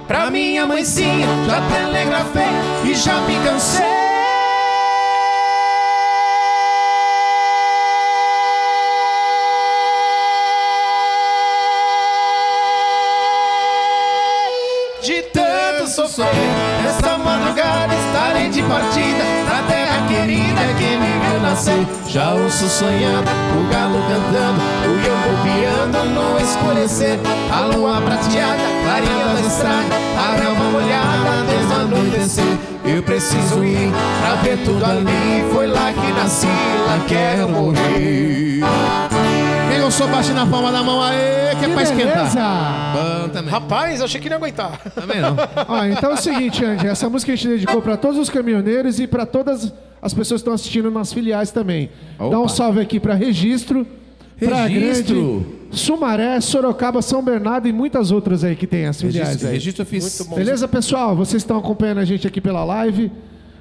Pra 0.09 0.31
minha 0.33 0.67
mãezinha, 0.67 1.27
já 1.47 1.61
telegrafei 1.69 2.91
e 2.91 2.95
já 2.95 3.21
me 3.21 3.35
cansei. 3.45 4.10
De 18.61 18.69
partida 18.69 19.25
na 19.49 19.63
terra 19.67 20.07
querida 20.07 20.61
que 20.79 20.97
me 20.97 21.31
viu 21.31 21.41
nascer. 21.41 21.87
Já 22.07 22.35
ouço 22.35 22.69
sonhando, 22.69 23.31
o 23.59 23.73
galo 23.73 23.99
cantando, 24.09 24.61
o 24.87 24.93
iambo 25.01 25.33
piando 25.43 26.05
no 26.11 26.39
escurecer. 26.39 27.19
A 27.51 27.61
lua 27.67 28.01
prateada, 28.01 28.61
clareando 28.85 29.39
as 29.39 29.47
estradas, 29.47 29.99
a 30.17 30.37
relva 30.37 30.65
molhada 30.65 31.45
desde. 31.49 31.61
Eu 32.85 33.03
preciso 33.03 33.63
ir 33.63 33.93
pra 34.21 34.35
ver 34.43 34.59
tudo 34.65 34.85
ali, 34.85 35.45
foi 35.53 35.67
lá 35.67 35.93
que 35.93 36.13
nasci, 36.13 36.47
lá 36.87 36.99
quero 37.07 37.49
morrer. 37.49 38.61
Quem 39.81 39.87
gostou, 39.87 40.09
bate 40.09 40.31
na 40.33 40.47
palma 40.47 40.71
da 40.71 40.83
mão 40.83 41.03
aí, 41.03 41.57
que 41.59 41.65
é 41.65 41.69
pra 41.69 41.83
esquentar. 41.83 42.15
beleza! 42.15 43.23
Bom 43.23 43.29
também. 43.31 43.51
Rapaz, 43.51 44.01
eu 44.01 44.05
achei 44.05 44.21
que 44.21 44.29
não 44.29 44.35
ia 44.35 44.39
aguentar. 44.39 44.79
Também 44.91 45.23
não. 45.23 45.35
Ó, 45.67 45.85
então 45.87 46.11
é 46.11 46.15
o 46.15 46.17
seguinte, 46.19 46.63
Andy, 46.63 46.87
essa 46.87 47.09
música 47.09 47.33
a 47.33 47.35
gente 47.35 47.49
dedicou 47.49 47.81
para 47.81 47.97
todos 47.97 48.19
os 48.19 48.29
caminhoneiros 48.29 49.01
e 49.01 49.07
para 49.07 49.25
todas 49.25 49.73
as 50.03 50.13
pessoas 50.13 50.43
que 50.43 50.43
estão 50.43 50.53
assistindo 50.53 50.91
nas 50.91 51.15
filiais 51.15 51.51
também. 51.51 51.89
Opa. 52.19 52.29
Dá 52.29 52.41
um 52.41 52.47
salve 52.47 52.79
aqui 52.79 53.01
para 53.01 53.15
Registro, 53.15 53.87
Registro. 54.37 55.17
Grande, 55.17 55.47
Sumaré, 55.71 56.39
Sorocaba, 56.43 57.01
São 57.01 57.25
Bernardo 57.25 57.67
e 57.67 57.73
muitas 57.73 58.11
outras 58.11 58.45
aí 58.45 58.57
que 58.57 58.67
tem 58.67 58.85
as 58.85 59.01
filiais 59.01 59.29
Registro, 59.29 59.49
aí. 59.49 59.55
registro 59.55 59.83
eu 59.83 59.87
fiz. 59.87 60.29
Beleza, 60.37 60.69
pessoal? 60.69 61.17
Vocês 61.17 61.43
estão 61.43 61.57
acompanhando 61.57 62.01
a 62.01 62.05
gente 62.05 62.27
aqui 62.27 62.41
pela 62.41 62.63
live. 62.65 63.11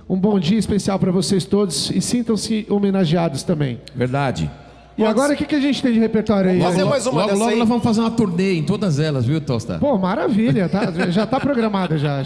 Um 0.09 0.17
bom 0.17 0.37
dia 0.37 0.59
especial 0.59 0.99
para 0.99 1.11
vocês 1.11 1.45
todos 1.45 1.89
e 1.91 2.01
sintam-se 2.01 2.67
homenageados 2.69 3.41
também. 3.41 3.79
Verdade. 3.95 4.51
E 4.99 5.05
agora 5.05 5.33
o 5.33 5.37
que, 5.37 5.45
que 5.45 5.55
a 5.55 5.61
gente 5.61 5.81
tem 5.81 5.93
de 5.93 5.99
repertório 5.99 6.51
aí? 6.51 6.61
Fazer 6.61 6.83
mais 6.83 7.07
uma 7.07 7.21
logo, 7.21 7.27
dessa 7.27 7.39
logo 7.39 7.51
aí. 7.51 7.59
nós 7.59 7.69
vamos 7.69 7.83
fazer 7.85 8.01
uma 8.01 8.11
turnê 8.11 8.55
em 8.55 8.63
todas 8.63 8.99
elas, 8.99 9.25
viu, 9.25 9.39
Tosta? 9.39 9.77
Pô, 9.79 9.97
maravilha, 9.97 10.67
tá? 10.67 10.91
já 11.09 11.25
tá 11.25 11.39
programada 11.39 11.97
já. 11.97 12.23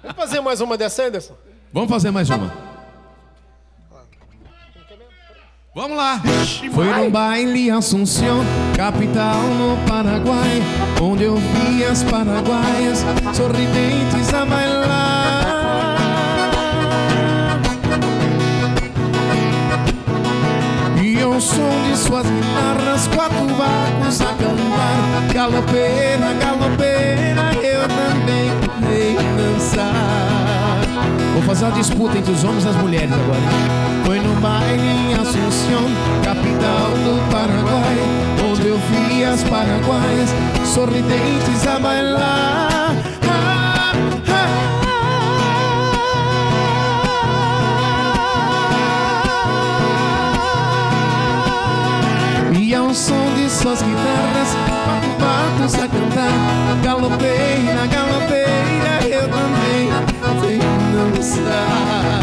Vamos 0.00 0.16
fazer 0.16 0.40
mais 0.40 0.60
uma 0.60 0.76
dessa, 0.76 1.02
Anderson? 1.02 1.34
Vamos 1.72 1.90
fazer 1.90 2.12
mais 2.12 2.30
uma. 2.30 2.52
Vamos 5.74 5.96
lá. 5.96 6.22
Foi 6.72 6.84
num 6.84 7.10
baile 7.10 7.70
Assunção, 7.72 8.38
capital 8.76 9.42
no 9.42 9.76
Paraguai, 9.88 10.62
onde 11.02 11.24
eu 11.24 11.36
vi 11.36 11.84
as 11.84 12.04
paraguaias 12.04 13.04
sorridentes 13.34 14.32
a 14.32 14.46
bailar. 14.46 14.79
Ao 21.40 21.42
som 21.42 21.90
de 21.90 21.96
suas 21.96 22.26
guitarras, 22.26 23.08
quatro 23.14 23.46
barcos 23.56 24.20
a 24.20 24.26
cantar. 24.26 25.32
Galopeira, 25.32 26.34
galopeira, 26.38 27.50
eu 27.62 27.88
também 27.88 28.50
sei 28.86 29.16
dançar. 29.36 30.80
Vou 31.32 31.42
fazer 31.42 31.64
uma 31.64 31.72
disputa 31.72 32.18
entre 32.18 32.32
os 32.32 32.44
homens 32.44 32.64
e 32.64 32.68
as 32.68 32.76
mulheres 32.76 33.10
agora. 33.12 34.04
Foi 34.04 34.20
no 34.20 34.34
baile 34.40 34.82
em 34.82 35.14
Assunção, 35.14 35.88
capital 36.22 36.90
do 37.04 37.30
Paraguai, 37.30 37.96
onde 38.50 38.66
eu 38.66 38.78
vi 38.78 39.24
as 39.24 39.42
paraguaias 39.44 40.28
sorridentes 40.66 41.66
a 41.66 41.78
bailar. 41.78 42.89
Ao 52.90 52.94
som 52.94 53.32
de 53.36 53.48
suas 53.48 53.80
guitarras, 53.82 54.56
quatro 54.66 55.10
patos 55.20 55.74
a 55.76 55.86
cantar. 55.86 56.32
Galopeira, 56.82 57.86
galopeira, 57.86 59.06
eu 59.08 59.28
também 59.28 59.90
sei 60.40 60.58
dançar. 61.14 62.20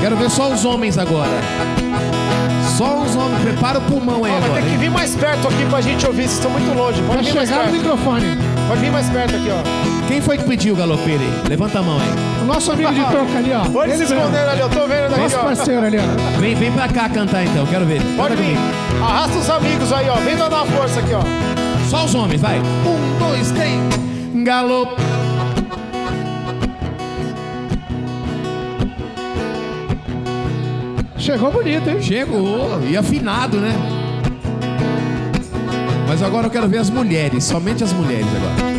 Quero 0.00 0.16
ver 0.16 0.30
só 0.30 0.52
os 0.52 0.64
homens 0.64 0.96
agora. 0.96 1.40
Só 2.78 2.98
os 3.02 3.16
homens. 3.16 3.42
Prepara 3.42 3.78
o 3.80 3.82
pulmão 3.82 4.24
aí 4.24 4.30
vai 4.30 4.44
agora. 4.44 4.62
ter 4.62 4.70
que 4.70 4.76
vir 4.76 4.90
mais 4.90 5.16
perto 5.16 5.48
aqui 5.48 5.66
pra 5.68 5.80
gente 5.80 6.06
ouvir, 6.06 6.22
vocês 6.22 6.34
estão 6.34 6.50
muito 6.52 6.72
longe. 6.78 7.02
Vai 7.02 7.16
Pode 7.16 7.28
vir 7.28 7.34
mais 7.36 7.48
chegar 7.48 7.64
no 7.64 7.70
perto. 7.72 7.82
microfone. 7.82 8.38
Pode 8.68 8.80
vir 8.80 8.92
mais 8.92 9.08
perto 9.10 9.34
aqui, 9.34 9.48
ó. 9.50 9.75
Quem 10.08 10.20
foi 10.20 10.38
que 10.38 10.44
pediu 10.44 10.74
o 10.74 10.76
galopeiro 10.76 11.20
aí? 11.22 11.48
Levanta 11.48 11.80
a 11.80 11.82
mão 11.82 11.98
aí. 11.98 12.42
O 12.42 12.44
nosso 12.46 12.70
amigo 12.72 12.92
de 12.92 13.00
toca 13.00 13.38
ali, 13.38 13.52
ó. 13.52 13.64
Pode 13.64 13.90
se 13.92 13.96
Ele 13.96 14.04
mesmo. 14.08 14.16
esconder 14.18 14.48
ali, 14.48 14.60
eu 14.60 14.68
tô 14.68 14.86
vendo 14.86 15.08
daqui, 15.10 15.20
Nosso 15.20 15.36
ó. 15.36 15.42
parceiro 15.42 15.84
ali, 15.86 15.98
ó. 15.98 16.38
Vem, 16.40 16.54
vem 16.54 16.72
pra 16.72 16.88
cá 16.88 17.08
cantar 17.08 17.44
então, 17.44 17.66
quero 17.66 17.84
ver. 17.86 18.00
Pode 18.16 18.36
Canta 18.36 18.42
vir. 18.42 18.56
comigo. 18.56 19.04
Arrasta 19.04 19.38
os 19.38 19.50
amigos 19.50 19.92
aí, 19.92 20.08
ó. 20.08 20.14
Vem 20.16 20.36
dando 20.36 20.54
uma 20.54 20.66
força 20.66 21.00
aqui, 21.00 21.12
ó. 21.12 21.22
Só 21.90 22.04
os 22.04 22.14
homens, 22.14 22.40
vai. 22.40 22.58
Um, 22.58 23.18
dois, 23.18 23.50
três. 23.50 23.80
Galo. 24.44 24.88
Chegou 31.18 31.50
bonito, 31.50 31.88
hein? 31.88 32.00
Chegou. 32.00 32.80
E 32.88 32.96
afinado, 32.96 33.58
né? 33.58 33.74
Mas 36.08 36.22
agora 36.22 36.46
eu 36.46 36.50
quero 36.50 36.68
ver 36.68 36.78
as 36.78 36.90
mulheres, 36.90 37.44
somente 37.44 37.82
as 37.82 37.92
mulheres 37.92 38.26
agora. 38.26 38.75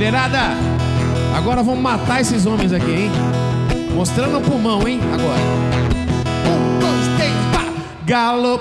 Mulherada, 0.00 0.38
agora 1.36 1.62
vamos 1.62 1.82
matar 1.82 2.22
esses 2.22 2.46
homens 2.46 2.72
aqui, 2.72 2.90
hein? 2.90 3.10
Mostrando 3.94 4.38
o 4.38 4.40
pulmão, 4.40 4.88
hein? 4.88 4.98
Agora. 5.12 5.38
Um, 6.48 6.78
dois, 6.78 7.06
três, 7.18 7.34
pá! 7.52 7.70
Galo. 8.06 8.58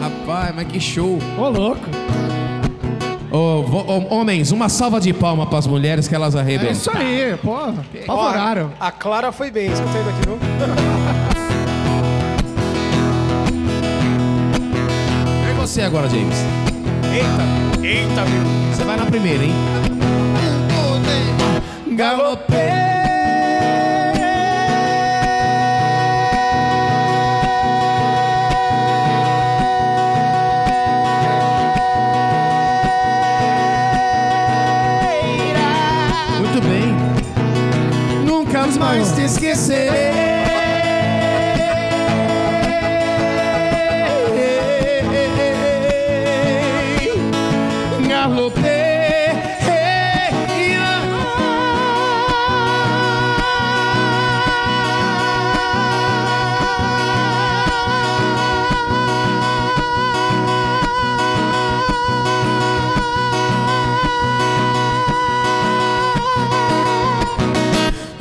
Rapaz, 0.00 0.54
mas 0.54 0.66
que 0.68 0.80
show! 0.80 1.18
Ô, 1.38 1.48
louco. 1.48 1.80
Vo- 3.30 3.84
ô, 3.86 4.14
homens, 4.14 4.50
uma 4.50 4.68
salva 4.68 4.98
de 5.00 5.12
palma 5.12 5.46
para 5.46 5.58
as 5.58 5.66
mulheres 5.66 6.08
que 6.08 6.14
elas 6.14 6.34
É 6.34 6.40
arrebentam. 6.40 6.72
isso 6.72 6.90
aí, 6.96 7.36
pô. 7.42 7.54
Apavoraram. 8.04 8.72
Ó, 8.80 8.84
a 8.84 8.90
Clara 8.90 9.30
foi 9.32 9.50
bem, 9.50 9.70
escutei 9.72 10.02
daqui, 10.02 10.20
viu? 10.26 10.38
você 15.76 15.82
agora, 15.82 16.08
James? 16.08 16.38
Eita, 17.12 17.86
eita, 17.86 18.24
meu. 18.24 18.74
Você 18.74 18.82
vai 18.82 18.96
na 18.96 19.04
primeira, 19.04 19.44
hein? 19.44 19.52
Galopei. 21.88 22.56
Muito 36.38 36.62
bem. 36.66 38.24
Nunca 38.24 38.66
mais 38.78 39.12
te 39.12 39.24
esquecerei. 39.24 40.35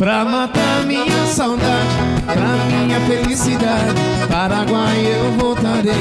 Pra 0.05 0.23
matar 0.23 0.85
minha 0.85 1.25
saudade, 1.25 1.89
pra 2.25 2.65
minha 2.69 3.01
felicidade, 3.07 3.95
Paraguai 4.29 5.03
eu 5.03 5.31
voltarei. 5.31 5.93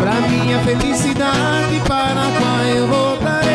Pra 0.00 0.26
minha 0.26 0.58
felicidade, 0.60 1.78
Paraguai 1.86 2.78
eu 2.78 2.86
voltarei. 2.86 3.46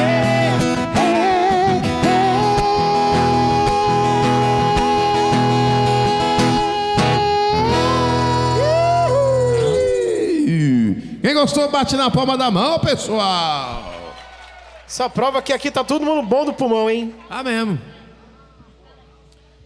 Quem 11.24 11.34
gostou, 11.34 11.72
bate 11.72 11.96
na 11.96 12.12
palma 12.12 12.38
da 12.38 12.52
mão, 12.52 12.78
pessoal. 12.78 13.92
Só 14.86 15.10
prova 15.10 15.42
que 15.42 15.52
aqui 15.52 15.72
tá 15.72 15.84
todo 15.84 16.06
mundo 16.06 16.22
bom 16.22 16.46
do 16.46 16.54
pulmão, 16.54 16.88
hein? 16.88 17.16
Tá 17.28 17.42
mesmo. 17.42 17.91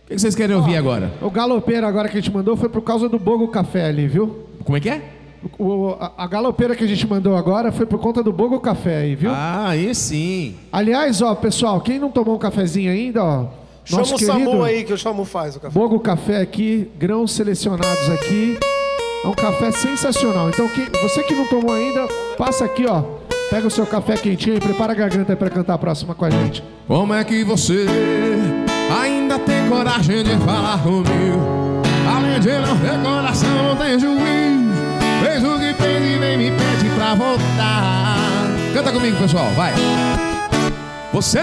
O 0.06 0.08
que 0.08 0.20
vocês 0.20 0.36
querem 0.36 0.56
ouvir 0.56 0.78
agora? 0.78 1.12
O 1.22 1.30
galopeiro 1.32 1.86
agora 1.86 2.08
que 2.08 2.18
a 2.18 2.22
gente 2.22 2.32
mandou 2.34 2.56
foi 2.56 2.70
por 2.70 2.82
causa 2.82 3.10
do 3.10 3.18
Bogo 3.18 3.48
Café 3.48 3.86
ali, 3.88 4.08
viu? 4.08 4.46
Como 4.64 4.78
é 4.78 4.80
que 4.80 4.90
é? 4.90 5.02
O- 5.58 5.96
a, 6.00 6.12
a 6.18 6.28
galopeira 6.28 6.76
que 6.76 6.84
a 6.84 6.88
gente 6.88 7.08
mandou 7.08 7.36
agora 7.36 7.72
foi 7.72 7.86
por 7.86 8.00
conta 8.00 8.22
do 8.22 8.32
Bogo 8.32 8.60
Café 8.60 8.98
aí, 8.98 9.16
viu? 9.16 9.32
Ah, 9.32 9.70
aí 9.70 9.94
sim. 9.96 10.56
Aliás, 10.72 11.22
ó, 11.22 11.34
pessoal, 11.36 11.82
quem 11.82 12.00
não 12.00 12.10
tomou 12.12 12.36
um 12.36 12.40
cafezinho 12.40 12.92
ainda, 12.92 13.24
ó. 13.24 13.46
Chama 13.84 14.00
nosso 14.02 14.16
o 14.16 14.18
querido 14.18 14.38
Samu 14.52 14.64
aí, 14.64 14.84
que 14.84 14.94
o 14.94 14.98
Samu 14.98 15.26
faz 15.26 15.56
o 15.56 15.60
café. 15.60 15.74
Bogo 15.74 16.00
Café 16.00 16.38
aqui, 16.42 16.90
grãos 16.98 17.32
selecionados 17.32 18.10
aqui. 18.10 18.58
É 19.24 19.28
um 19.28 19.34
café 19.34 19.72
sensacional. 19.72 20.50
Então, 20.50 20.68
quem- 20.70 20.86
você 21.02 21.22
que 21.24 21.34
não 21.36 21.46
tomou 21.48 21.72
ainda, 21.74 22.08
passa 22.38 22.66
aqui, 22.66 22.86
ó. 22.88 23.04
Pega 23.50 23.68
o 23.68 23.72
seu 23.72 23.86
café 23.86 24.16
quentinho 24.18 24.56
e 24.56 24.60
prepara 24.60 24.94
a 24.94 24.96
garganta 24.96 25.34
aí 25.34 25.36
pra 25.36 25.52
cantar 25.52 25.76
a 25.76 25.78
próxima 25.78 26.16
com 26.16 26.26
a 26.26 26.30
gente. 26.32 26.64
Como 26.88 27.14
é 27.14 27.24
que 27.24 27.44
você 27.44 27.86
ainda 29.02 29.38
tem 29.40 29.68
coragem 29.68 30.24
de 30.24 30.38
falar 30.38 30.80
comigo? 30.80 31.82
Além 32.08 32.40
de 32.40 32.52
não 32.60 32.78
ter 32.78 32.98
coração, 33.04 33.64
não 33.64 33.76
tem 33.76 34.00
juiz. 34.00 34.76
Fez 35.22 35.44
o 35.44 35.60
que 35.60 35.74
fez 35.74 36.16
e 36.16 36.18
vem 36.18 36.38
me 36.38 36.52
pede 36.52 36.90
pra 36.96 37.16
voltar. 37.16 38.48
Canta 38.74 38.92
comigo, 38.92 39.18
pessoal, 39.18 39.48
vai. 39.56 39.74
Você? 41.12 41.42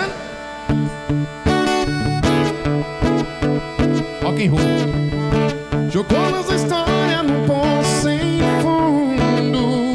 Rock 4.23 4.47
and 4.47 4.51
roll. 4.51 5.91
Jogou 5.91 6.31
nossa 6.31 6.55
história 6.55 7.23
num 7.23 7.47
poço 7.47 8.03
sem 8.03 8.41
fundo. 8.63 9.93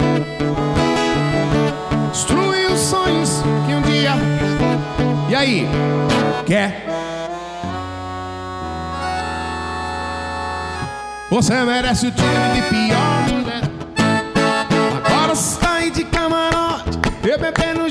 Destruiu 2.11 2.71
os 2.71 2.79
sonhos 2.79 3.41
que 3.65 3.73
um 3.73 3.81
dia. 3.81 4.13
E 5.29 5.35
aí? 5.35 5.67
Quer? 6.45 7.16
Você 11.29 11.53
merece 11.65 12.07
o 12.07 12.11
time 12.11 12.53
de 12.55 12.61
pior 12.69 13.27
mulher. 13.29 13.61
Agora 15.05 15.35
sai 15.35 15.91
de 15.91 16.05
camarote, 16.05 16.97
eu 17.21 17.37
bebendo 17.37 17.89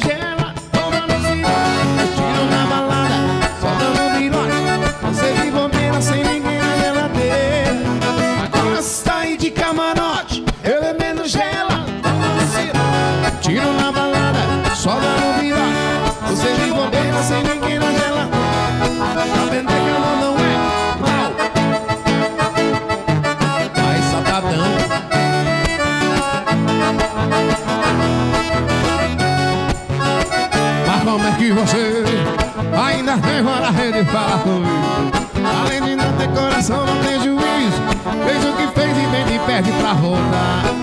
comigo? 34.42 35.26
Além 35.60 35.82
de 35.82 35.96
não 35.96 36.12
ter 36.12 36.28
coração, 36.28 36.86
não 36.86 37.02
tem 37.02 37.20
juízo. 37.20 37.82
Fez 38.24 38.44
o 38.44 38.52
que 38.56 38.66
fez 38.78 38.96
e 38.96 39.06
vem 39.06 39.24
de 39.26 39.38
perde 39.46 39.72
pra 39.72 39.94
voltar. 39.94 40.75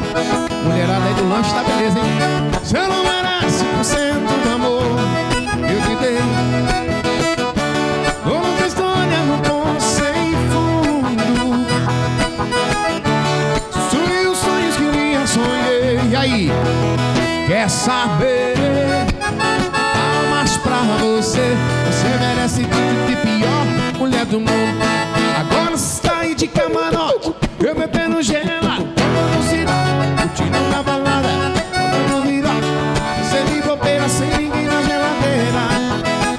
Do 24.33 24.39
mundo. 24.39 24.83
Agora 25.39 25.77
sai 25.77 26.33
de 26.33 26.47
camarote, 26.47 27.31
eu 27.59 27.75
bebendo 27.75 28.19
gela, 28.23 28.77
tomando 28.97 29.43
cirote, 29.47 30.21
curtindo 30.21 30.59
na 30.71 30.81
balada, 30.81 31.29
tomando 31.71 32.23
virote. 32.27 32.67
Você 33.21 33.43
de 33.43 33.61
bobeira 33.61 34.09
sem 34.09 34.29
ninguém 34.29 34.65
geladeira. 34.65 35.63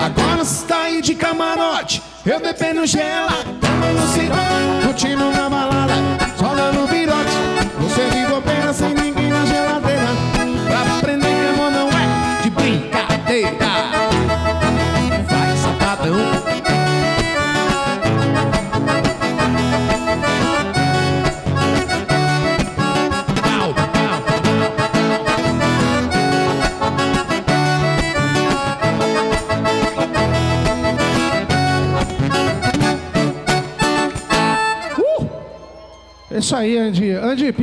Agora 0.00 0.44
sai 0.44 1.02
de 1.02 1.14
camarote, 1.14 2.02
eu 2.26 2.40
bebendo 2.40 2.84
gela, 2.84 3.44
tomando 3.60 4.12
cirote, 4.12 4.86
curtindo 4.86 5.30
na 5.30 5.48
balada, 5.48 5.63
isso 36.44 36.54
aí, 36.56 36.76
Andy. 36.78 37.10
Andy, 37.12 37.54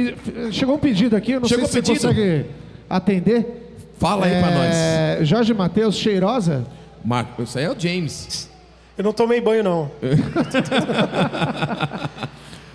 chegou 0.52 0.76
um 0.76 0.80
pedido 0.80 1.16
aqui, 1.16 1.32
eu 1.34 1.40
não 1.40 1.48
Chegou 1.48 1.66
sei 1.68 1.82
se 1.82 1.88
você 1.88 1.94
pedido? 1.94 2.08
consegue 2.08 2.46
atender. 2.90 3.58
Fala 4.00 4.26
aí 4.26 4.40
pra 4.40 4.52
nós. 4.52 4.74
É, 4.76 5.20
Jorge 5.22 5.54
Matheus, 5.54 5.96
cheirosa. 5.96 6.66
Marco, 7.06 7.44
isso 7.44 7.58
aí 7.58 7.66
é 7.66 7.70
o 7.70 7.76
James. 7.80 8.50
Eu 8.98 9.04
não 9.04 9.14
tomei 9.14 9.40
banho, 9.42 9.64
não. 9.64 9.92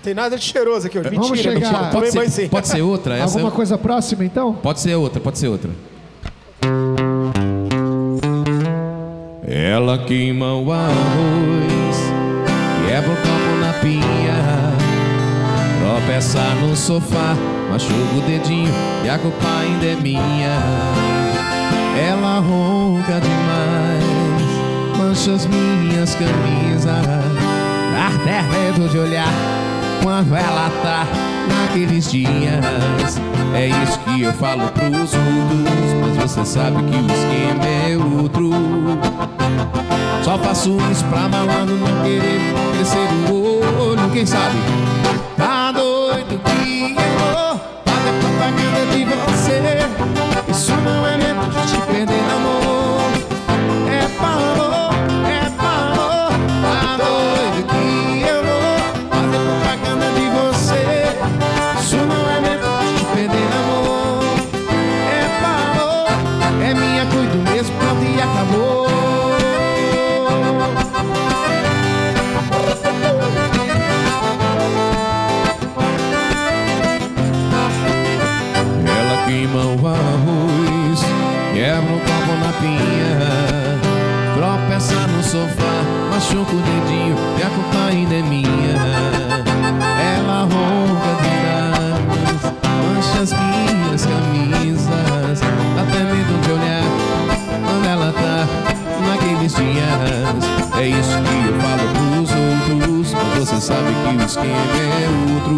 Tem 0.02 0.14
nada 0.14 0.36
de 0.38 0.44
cheiroso 0.44 0.86
aqui 0.86 0.98
hoje. 0.98 1.10
Vamos 1.10 1.30
Mentira, 1.30 1.52
chegar- 1.54 1.66
mentira. 1.72 1.78
Pode 1.90 1.92
Tomei 1.92 2.12
banho 2.12 2.30
ser, 2.30 2.42
sim. 2.42 2.48
pode 2.48 2.68
ser 2.68 2.80
outra? 2.82 3.14
Essa 3.16 3.24
Alguma 3.38 3.48
é- 3.48 3.56
coisa 3.56 3.76
próxima, 3.76 4.24
então? 4.24 4.54
Pode 4.54 4.78
ser 4.80 4.94
outra, 4.94 5.20
pode 5.20 5.38
ser 5.38 5.48
outra. 5.48 5.70
Ela 9.46 9.98
queima 9.98 10.54
o 10.54 10.72
arroz, 10.72 11.96
quebra 12.86 13.10
o 13.10 13.16
copo 13.16 13.26
na 13.28 13.36
pia, 13.38 13.45
tropeça 16.06 16.38
no 16.60 16.76
sofá, 16.76 17.34
machuca 17.68 18.16
o 18.16 18.20
dedinho 18.20 18.72
e 19.04 19.08
a 19.08 19.18
culpa 19.18 19.48
ainda 19.60 19.86
é 19.86 19.96
minha. 19.96 20.60
Ela 21.98 22.38
ronca 22.38 23.20
demais, 23.20 24.96
mancha 24.96 25.32
as 25.32 25.46
minhas 25.46 26.14
camisas, 26.14 26.84
dá 26.84 28.06
até 28.14 28.42
medo 28.42 28.88
de 28.88 28.98
olhar 28.98 29.32
quando 30.02 30.34
ela 30.36 30.70
tá 30.82 31.06
naqueles 31.48 32.08
dias. 32.08 33.20
É 33.52 33.66
isso 33.66 33.98
que 34.00 34.22
eu 34.22 34.32
falo 34.32 34.68
pros 34.68 35.12
outros, 35.12 35.92
mas 36.00 36.16
você 36.22 36.44
sabe 36.44 36.76
que 36.84 36.96
o 36.96 37.06
esquema 37.06 37.66
é 37.66 37.96
outro. 37.96 38.52
Só 40.22 40.38
faço 40.38 40.76
isso 40.92 41.04
pra 41.06 41.28
malandro 41.28 41.74
não 41.76 42.04
querer 42.04 42.40
crescer 42.76 43.08
o 43.28 43.90
olho, 43.90 44.10
quem 44.12 44.24
sabe? 44.24 44.85
Fazer 48.46 48.62
propaganda 48.62 48.86
de 48.96 49.35
sofá, 85.36 85.74
machuca 86.10 86.54
o 86.54 86.60
dedinho 86.60 87.16
e 87.38 87.42
a 87.42 87.50
culpa 87.50 87.78
ainda 87.90 88.14
é 88.14 88.22
minha. 88.22 88.76
Ela 90.16 90.42
ronca 90.42 91.12
demais, 91.22 92.42
mancha 92.82 93.20
as 93.22 93.32
minhas 93.32 94.06
camisas, 94.06 95.40
até 95.78 96.04
medo 96.04 96.40
de 96.40 96.52
olhar 96.52 96.84
quando 97.64 97.86
ela 97.86 98.12
tá 98.12 98.46
naqueles 99.06 99.54
dias. 99.54 100.44
É 100.78 100.86
isso 100.88 101.18
que 101.22 101.48
eu 101.48 101.54
falo 101.60 101.86
pros 101.94 102.30
outros, 102.30 103.12
mas 103.12 103.38
você 103.38 103.60
sabe 103.60 103.92
que 103.92 104.16
o 104.16 104.24
esquema 104.24 104.76
é 105.00 105.08
outro. 105.34 105.56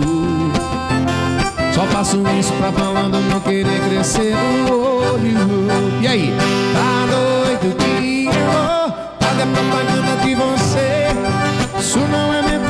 Só 1.72 1.86
faço 1.86 2.20
isso 2.38 2.52
pra 2.54 2.72
falando 2.72 3.20
não 3.30 3.40
querer 3.40 3.80
crescer 3.88 4.34
o 4.68 5.12
olho. 5.14 6.00
E 6.00 6.06
aí? 6.08 6.34
Tá 6.74 6.87
propaganda 9.46 10.16
de 10.24 10.34
você. 10.34 11.08
Isso 11.78 11.98
não 11.98 12.34
é 12.34 12.42
mesmo 12.42 12.67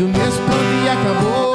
cuido 0.00 0.08
mesmo, 0.08 0.46
pronto 0.46 0.60
e 0.84 0.88
acabou. 0.88 1.54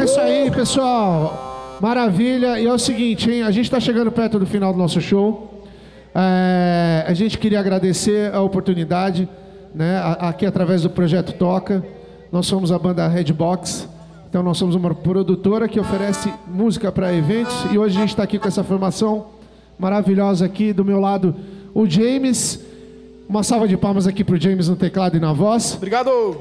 É 0.00 0.04
isso 0.04 0.20
aí, 0.20 0.50
pessoal. 0.50 1.78
Maravilha. 1.80 2.58
E 2.60 2.66
é 2.66 2.72
o 2.72 2.78
seguinte, 2.78 3.30
hein? 3.30 3.42
A 3.42 3.50
gente 3.50 3.64
está 3.64 3.80
chegando 3.80 4.12
perto 4.12 4.38
do 4.38 4.46
final 4.46 4.72
do 4.72 4.78
nosso 4.78 5.00
show. 5.00 5.64
É, 6.14 7.04
a 7.06 7.14
gente 7.14 7.38
queria 7.38 7.58
agradecer 7.58 8.32
a 8.32 8.40
oportunidade, 8.40 9.28
né? 9.74 10.00
Aqui 10.20 10.46
através 10.46 10.82
do 10.82 10.90
projeto 10.90 11.32
Toca. 11.32 11.84
Nós 12.30 12.46
somos 12.46 12.70
a 12.70 12.78
banda 12.78 13.06
Redbox. 13.08 13.88
Então 14.28 14.42
nós 14.42 14.58
somos 14.58 14.74
uma 14.74 14.94
produtora 14.94 15.68
que 15.68 15.78
oferece 15.78 16.32
música 16.46 16.90
para 16.90 17.14
eventos 17.14 17.54
e 17.72 17.78
hoje 17.78 17.96
a 17.96 18.00
gente 18.00 18.10
está 18.10 18.24
aqui 18.24 18.36
com 18.36 18.48
essa 18.48 18.64
formação 18.64 19.26
maravilhosa 19.78 20.44
aqui 20.44 20.72
do 20.72 20.84
meu 20.84 20.98
lado 21.00 21.34
o 21.74 21.86
James. 21.86 22.63
Uma 23.34 23.42
salva 23.42 23.66
de 23.66 23.76
palmas 23.76 24.06
aqui 24.06 24.22
pro 24.22 24.40
James 24.40 24.68
no 24.68 24.76
teclado 24.76 25.16
e 25.16 25.20
na 25.20 25.32
voz. 25.32 25.74
Obrigado. 25.74 26.38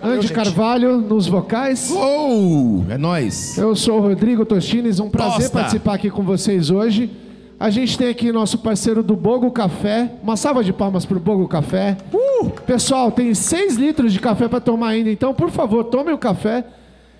Andy 0.00 0.28
gente. 0.28 0.32
Carvalho 0.32 0.98
nos 0.98 1.26
vocais. 1.26 1.90
Oh, 1.92 2.84
é 2.88 2.96
nóis. 2.96 3.58
Eu 3.58 3.74
sou 3.74 3.98
o 3.98 4.02
Rodrigo 4.02 4.46
Tostines, 4.46 5.00
um 5.00 5.10
prazer 5.10 5.40
Tosta. 5.40 5.58
participar 5.58 5.94
aqui 5.94 6.10
com 6.10 6.22
vocês 6.22 6.70
hoje. 6.70 7.10
A 7.58 7.70
gente 7.70 7.98
tem 7.98 8.08
aqui 8.08 8.30
nosso 8.30 8.58
parceiro 8.58 9.02
do 9.02 9.16
Bogo 9.16 9.50
Café. 9.50 10.12
Uma 10.22 10.36
salva 10.36 10.62
de 10.62 10.72
palmas 10.72 11.04
pro 11.04 11.18
Bogo 11.18 11.48
Café. 11.48 11.96
Pessoal, 12.68 13.10
tem 13.10 13.34
6 13.34 13.74
litros 13.74 14.12
de 14.12 14.20
café 14.20 14.46
para 14.46 14.60
tomar 14.60 14.90
ainda, 14.90 15.10
então, 15.10 15.34
por 15.34 15.50
favor, 15.50 15.82
tomem 15.82 16.14
o 16.14 16.18
café. 16.18 16.64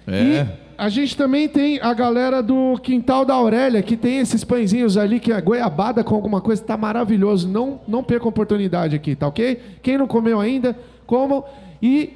É. 0.07 0.23
E 0.23 0.47
a 0.77 0.89
gente 0.89 1.17
também 1.17 1.49
tem 1.49 1.81
a 1.81 1.93
galera 1.95 2.43
do 2.43 2.79
Quintal 2.83 3.25
da 3.25 3.35
Aurélia, 3.35 3.83
que 3.83 3.97
tem 3.97 4.19
esses 4.19 4.45
pãezinhos 4.45 4.97
ali, 4.97 5.21
que 5.21 5.33
é 5.33 5.41
goiabada 5.41 6.03
com 6.03 6.15
alguma 6.15 6.41
coisa, 6.41 6.63
tá 6.63 6.77
maravilhoso. 6.77 7.49
Não, 7.49 7.81
não 7.87 8.03
perca 8.03 8.27
a 8.27 8.29
oportunidade 8.29 8.97
aqui, 8.97 9.15
tá 9.15 9.29
ok? 9.29 9.61
Quem 9.83 9.99
não 9.99 10.07
comeu 10.07 10.41
ainda, 10.41 10.77
comam. 11.07 11.45
E, 11.83 12.13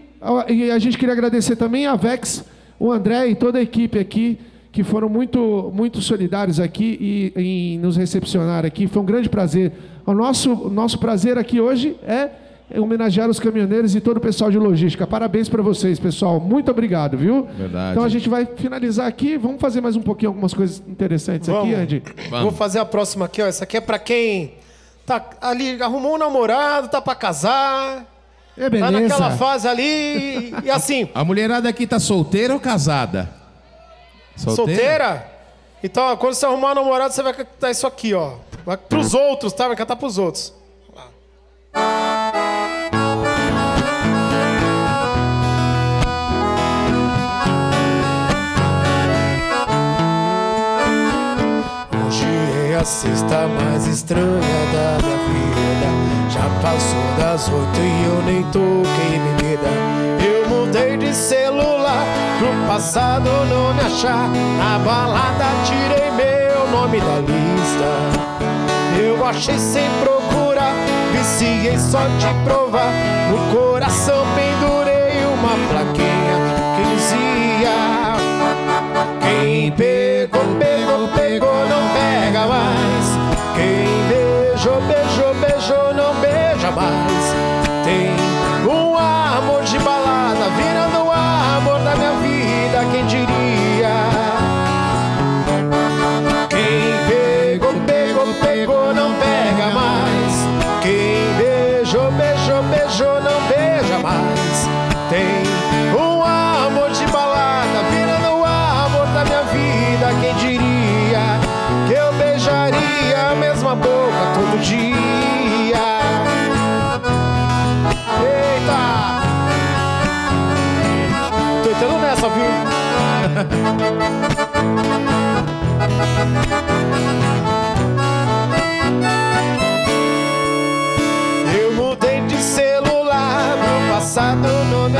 e 0.48 0.70
a 0.70 0.78
gente 0.78 0.98
queria 0.98 1.12
agradecer 1.12 1.56
também 1.56 1.86
a 1.86 1.96
Vex, 1.96 2.44
o 2.78 2.92
André 2.92 3.28
e 3.28 3.34
toda 3.34 3.58
a 3.58 3.62
equipe 3.62 3.98
aqui, 3.98 4.38
que 4.72 4.82
foram 4.84 5.08
muito, 5.08 5.72
muito 5.74 6.00
solidários 6.02 6.60
aqui 6.60 7.32
e 7.36 7.40
em 7.40 7.78
nos 7.78 7.96
recepcionar 7.96 8.64
aqui. 8.66 8.86
Foi 8.86 9.02
um 9.02 9.06
grande 9.06 9.28
prazer. 9.28 9.72
O 10.04 10.12
nosso, 10.12 10.54
nosso 10.68 10.98
prazer 10.98 11.38
aqui 11.38 11.60
hoje 11.60 11.96
é 12.06 12.30
homenagear 12.74 13.28
os 13.30 13.38
caminhoneiros 13.38 13.94
e 13.94 14.00
todo 14.00 14.16
o 14.16 14.20
pessoal 14.20 14.50
de 14.50 14.58
logística. 14.58 15.06
Parabéns 15.06 15.48
para 15.48 15.62
vocês, 15.62 15.98
pessoal. 16.00 16.40
Muito 16.40 16.70
obrigado, 16.70 17.16
viu? 17.16 17.44
Verdade. 17.56 17.92
Então 17.92 18.02
a 18.04 18.08
gente 18.08 18.28
vai 18.28 18.44
finalizar 18.46 19.06
aqui. 19.06 19.36
Vamos 19.38 19.60
fazer 19.60 19.80
mais 19.80 19.94
um 19.96 20.02
pouquinho 20.02 20.30
algumas 20.30 20.52
coisas 20.52 20.82
interessantes 20.86 21.48
aqui, 21.48 21.58
Vamos. 21.58 21.78
Andy. 21.78 22.02
Vou 22.42 22.50
fazer 22.52 22.78
a 22.80 22.84
próxima 22.84 23.26
aqui, 23.26 23.40
ó. 23.42 23.46
Essa 23.46 23.64
aqui 23.64 23.76
é 23.76 23.80
pra 23.80 23.98
quem 23.98 24.54
tá 25.04 25.24
ali, 25.40 25.80
arrumou 25.80 26.14
um 26.16 26.18
namorado, 26.18 26.88
tá 26.88 27.00
pra 27.00 27.14
casar, 27.14 28.04
É 28.58 28.68
tá 28.68 28.90
naquela 28.90 29.18
beleza. 29.20 29.30
fase 29.36 29.68
ali. 29.68 30.52
E 30.64 30.68
assim, 30.74 31.08
A 31.14 31.22
mulherada 31.24 31.68
aqui 31.68 31.86
tá 31.86 32.00
solteira 32.00 32.52
ou 32.52 32.58
casada? 32.60 33.30
solteira? 34.36 35.30
Então, 35.82 36.02
ó, 36.04 36.16
quando 36.16 36.34
você 36.34 36.44
arrumar 36.44 36.72
um 36.72 36.74
namorado, 36.74 37.14
você 37.14 37.22
vai 37.22 37.32
cantar 37.32 37.70
isso 37.70 37.86
aqui, 37.86 38.12
ó. 38.12 38.32
Vai 38.64 38.76
pros 38.76 39.14
outros, 39.14 39.52
tá? 39.52 39.68
Vai 39.68 39.76
cantar 39.76 39.94
pros 39.94 40.18
outros. 40.18 40.52
Hoje 41.72 41.82
é 41.82 42.25
a 52.76 52.84
sexta 52.84 53.48
mais 53.48 53.86
estranha 53.86 54.40
da 54.72 54.98
minha 55.02 55.16
vida. 55.16 55.88
Já 56.30 56.42
passou 56.60 57.16
das 57.18 57.48
oito 57.48 57.80
e 57.80 58.04
eu 58.04 58.22
nem 58.22 58.42
toquei 58.50 59.18
bebida. 59.18 59.68
Eu 60.22 60.48
mudei 60.48 60.96
de 60.98 61.14
celular 61.14 62.04
pro 62.38 62.66
passado 62.66 63.30
não 63.48 63.72
me 63.72 63.80
achar. 63.80 64.28
Na 64.58 64.78
balada 64.80 65.46
tirei 65.64 66.10
meu 66.10 66.70
nome 66.70 67.00
da 67.00 67.18
lista. 67.20 67.88
Eu 69.00 69.24
achei 69.24 69.58
sem 69.58 69.88
procurar, 70.02 70.74
viciei 71.12 71.78
só 71.78 72.06
de 72.18 72.44
provar. 72.44 72.92
No 73.30 73.58
coração 73.58 74.26
pendurei 74.34 75.24
uma 75.24 75.56
plaquinha 75.70 76.36
que 76.76 76.94
dizia: 76.94 77.74
Quem 79.22 79.72
pegou, 79.72 80.44
pegou, 80.58 81.08
pegou, 81.08 81.68
não 81.68 82.05
mais. 82.46 83.06
Quem 83.54 83.86
beijou, 84.08 84.80
beijou, 84.82 85.34
beijou, 85.34 85.94
não 85.94 86.14
beija 86.20 86.70
mais. 86.70 87.34
Tem 87.84 88.10
um 88.68 88.96
amor 88.96 89.62
de 89.62 89.78
balada 89.78 90.48
virando 90.56 91.06
o 91.06 91.10
amor 91.10 91.80
da 91.80 91.96
minha 91.96 92.12
vida, 92.14 92.84
quem 92.92 93.06
diria? 93.06 93.94
Quem 96.48 96.96
pegou, 97.08 97.74
pegou, 97.86 98.34
pegou, 98.40 98.94
não 98.94 99.12
pega 99.14 99.25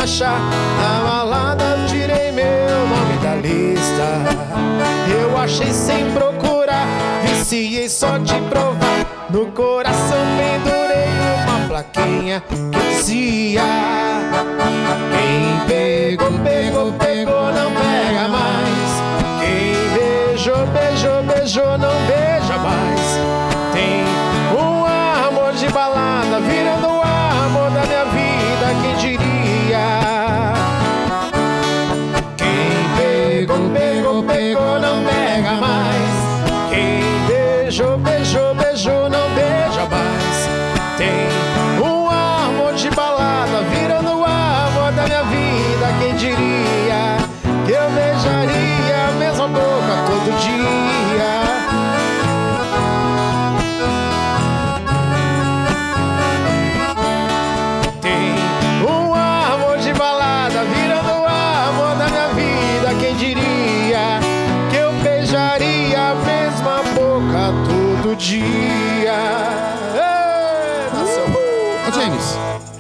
Na 0.09 1.03
balada 1.03 1.85
tirei 1.89 2.31
meu 2.31 2.87
nome 2.87 3.19
da 3.21 3.35
lista. 3.35 4.07
Eu 5.13 5.37
achei 5.37 5.73
sem 5.73 6.09
procurar, 6.13 6.87
viciei 7.25 7.89
só 7.89 8.17
de 8.17 8.35
provar. 8.43 9.05
No 9.29 9.47
coração 9.47 10.25
pendurei 10.39 11.09
uma 11.43 11.67
plaquinha 11.67 12.41
que 12.41 12.55
dizia: 12.79 13.63
Quem 15.11 15.67
pegou, 15.67 16.39
pegou, 16.39 16.93
pegou, 16.93 17.53
não 17.53 17.73
pega 17.73 18.29
mais. 18.29 19.03
Quem 19.41 19.75
beijou, 19.93 20.67
beijou, 20.69 21.23
beijou, 21.25 21.79
não 21.79 21.91
beija 22.07 22.57
mais. 22.59 23.19
Tem 23.73 24.05
um 24.57 24.85
amor 25.27 25.53
de 25.55 25.69
balada 25.71 26.39
virando 26.39 26.87
o 26.91 26.96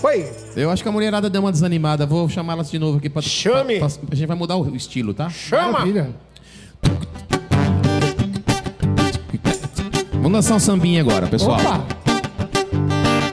Oi, 0.02 0.24
eu 0.56 0.70
acho 0.70 0.82
que 0.82 0.88
a 0.88 0.92
mulherada 0.92 1.28
deu 1.28 1.40
uma 1.40 1.50
desanimada. 1.52 2.06
Vou 2.06 2.28
chamar 2.28 2.52
elas 2.54 2.70
de 2.70 2.78
novo 2.78 2.98
aqui 2.98 3.08
pra. 3.08 3.22
Chame. 3.22 3.78
pra- 3.78 3.88
pra- 3.88 3.98
a 4.10 4.14
gente 4.14 4.26
vai 4.26 4.36
mudar 4.36 4.56
o 4.56 4.74
estilo, 4.76 5.12
tá? 5.14 5.28
chama! 5.30 5.72
Maravilha. 5.72 6.10
Vamos 10.14 10.32
dançar 10.32 10.56
um 10.56 10.60
sambinha 10.60 11.00
agora, 11.00 11.26
pessoal. 11.26 11.58
Opa! 11.60 11.86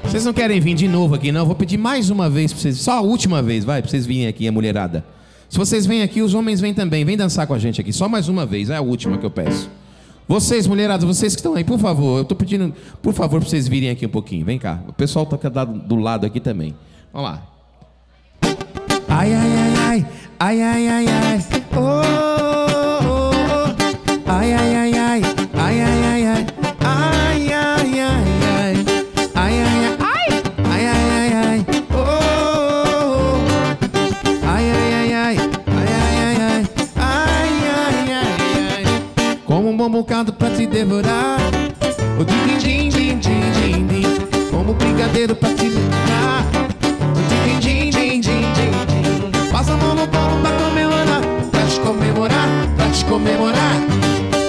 Vocês 0.03 0.26
não 0.26 0.34
querem 0.34 0.59
vir 0.59 0.76
de 0.76 0.88
novo 0.88 1.16
aqui, 1.16 1.32
não? 1.32 1.45
Vou 1.45 1.55
pedir 1.55 1.78
mais 1.78 2.09
uma 2.09 2.30
vez 2.30 2.53
pra 2.53 2.61
vocês. 2.61 2.78
Só 2.78 2.93
a 2.99 3.01
última 3.01 3.41
vez, 3.41 3.66
vai, 3.66 3.82
pra 3.82 3.89
vocês 3.89 4.05
virem 4.05 4.28
aqui, 4.28 4.47
a 4.47 4.51
mulherada. 4.51 5.03
Se 5.49 5.57
vocês 5.57 5.86
vêm 5.86 6.01
aqui, 6.03 6.22
os 6.22 6.34
homens 6.34 6.59
vêm 6.61 6.74
também. 6.74 7.03
Vem 7.03 7.18
dançar 7.18 7.45
com 7.47 7.53
a 7.53 7.59
gente 7.59 7.82
aqui. 7.82 7.91
Só 7.91 8.07
mais 8.07 8.28
uma 8.30 8.45
vez, 8.45 8.70
é 8.70 8.76
a 8.76 8.82
última 8.82 9.18
que 9.18 9.26
eu 9.26 9.32
peço. 9.32 9.70
Vocês, 10.28 10.65
mulheradas, 10.67 11.03
vocês 11.05 11.36
que 11.36 11.39
estão 11.39 11.53
aí, 11.55 11.63
por 11.63 11.78
favor, 11.80 12.19
eu 12.19 12.26
tô 12.26 12.36
pedindo, 12.36 12.74
por 13.01 13.13
favor, 13.13 13.39
pra 13.41 13.49
vocês 13.49 13.67
virem 13.67 13.89
aqui 13.89 14.05
um 14.05 14.09
pouquinho. 14.09 14.45
Vem 14.45 14.57
cá. 14.57 14.80
O 14.88 14.93
pessoal 14.93 15.26
tá 15.26 15.65
do- 15.65 15.80
do 15.80 15.95
lado 15.95 16.26
aqui 16.26 16.39
também. 16.39 16.74
Vamos 17.11 17.30
lá. 17.30 17.41
Ai, 19.07 19.34
ai, 19.34 19.51
ai, 19.57 20.05
ai, 20.39 20.61
ai, 20.61 20.61
ai, 20.61 20.88
ai, 20.88 21.07
ai, 21.07 21.45
oh, 21.76 21.80
oh, 21.80 23.05
oh, 23.05 24.32
ai, 24.32 24.53
ai, 24.53 24.76
ai, 24.76 24.93
devorar. 40.84 41.39
o 42.19 42.23
din, 42.23 42.57
din, 42.59 42.89
din, 42.89 43.19
din, 43.19 43.51
din, 43.53 43.88
din, 43.88 44.27
Como 44.51 44.71
um 44.71 44.75
brigadeiro 44.75 45.34
pra 45.36 45.49
te 45.49 45.69
lembrar. 45.69 46.43
o 47.15 47.21
din, 47.29 47.59
din, 47.59 47.89
din, 47.89 48.21
din, 48.21 48.53
din, 48.53 48.73
din. 48.88 49.49
Passa 49.51 49.73
a 49.73 49.77
mão 49.77 49.95
no 49.95 50.05
colo 50.07 50.36
pra 50.41 50.51
comemorar, 50.61 51.21
pra 51.51 51.61
te 51.61 51.79
comemorar, 51.79 52.49
pra 52.75 52.86
te 52.88 53.05
comemorar. 53.05 53.77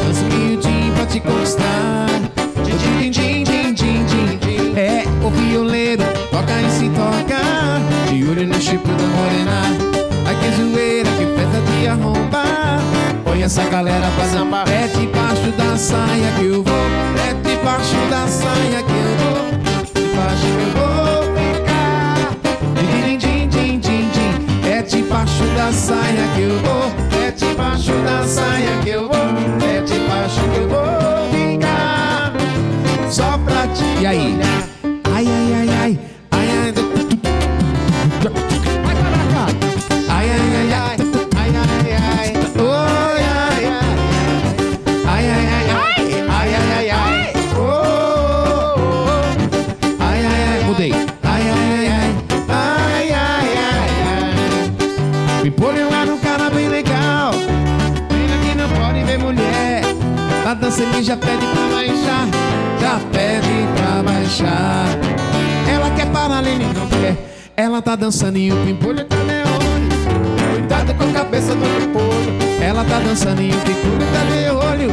Dança 0.03 0.25
miudinho 0.25 0.93
pra 0.95 1.07
te 1.07 1.21
conquistar. 1.21 2.09
Din, 2.65 2.77
din, 2.83 3.11
din, 3.11 3.45
din, 3.45 3.75
din, 3.75 4.07
din, 4.07 4.39
din. 4.39 4.77
É, 4.77 5.05
o 5.25 5.31
violeiro 5.31 6.03
toca 6.33 6.61
e 6.61 6.71
se 6.71 6.89
toca. 6.99 7.43
De 8.11 8.25
olho 8.29 8.47
no 8.47 8.59
chip 8.61 8.83
da 8.85 9.07
morena. 9.17 9.64
Essa 13.45 13.63
galera 13.65 14.11
pra 14.17 14.25
sambar. 14.27 14.67
É 14.71 14.87
debaixo 14.89 15.51
da 15.59 15.77
saia 15.77 16.33
que 16.39 16.47
eu 16.47 16.63
vou. 16.63 16.75
É 17.29 17.35
debaixo 17.35 17.95
da 18.09 18.27
saia 18.27 18.83
que 18.83 18.93
eu 18.93 19.17
vou. 19.21 19.45
Debaixo 19.95 20.47
que 20.47 20.63
eu 20.63 20.73
vou 20.79 21.25
ficar. 21.37 22.17
Din, 22.81 23.19
din, 23.19 23.49
din, 23.49 23.79
din, 23.81 24.09
din. 24.11 24.67
É 24.71 24.81
debaixo 24.81 25.45
da 25.57 25.71
saia 25.73 26.27
que 26.35 26.41
eu 26.41 26.59
vou. 26.61 27.23
É 27.23 27.31
debaixo 27.33 27.93
da 27.93 28.27
saia 28.27 28.79
que 28.83 28.89
eu 28.89 29.09
vou. 29.09 29.69
É 29.69 29.81
debaixo 29.83 30.41
que 30.41 30.59
eu 30.61 30.69
vou 30.69 31.31
ficar. 31.31 32.33
Só 33.11 33.39
pra 33.45 33.67
te 33.69 33.85
E 34.01 34.07
aí? 34.07 34.35
olhar. 34.37 34.64
Dançando 68.15 68.39
e 68.39 68.53
o 68.53 68.57
pimpolho 68.65 69.05
tá 69.07 69.17
de 69.17 69.23
olho. 69.51 70.55
Cuidado 70.55 70.95
com 70.95 71.03
a 71.03 71.13
cabeça 71.13 71.53
do 71.53 71.81
pimpolho. 71.81 72.63
Ela 72.63 72.85
tá 72.85 73.01
dançando 73.01 73.43
e 73.43 73.51
o 73.51 73.59
pimpolho 73.59 74.07
tá 74.13 74.25
de 74.31 74.51
olho. 74.51 74.91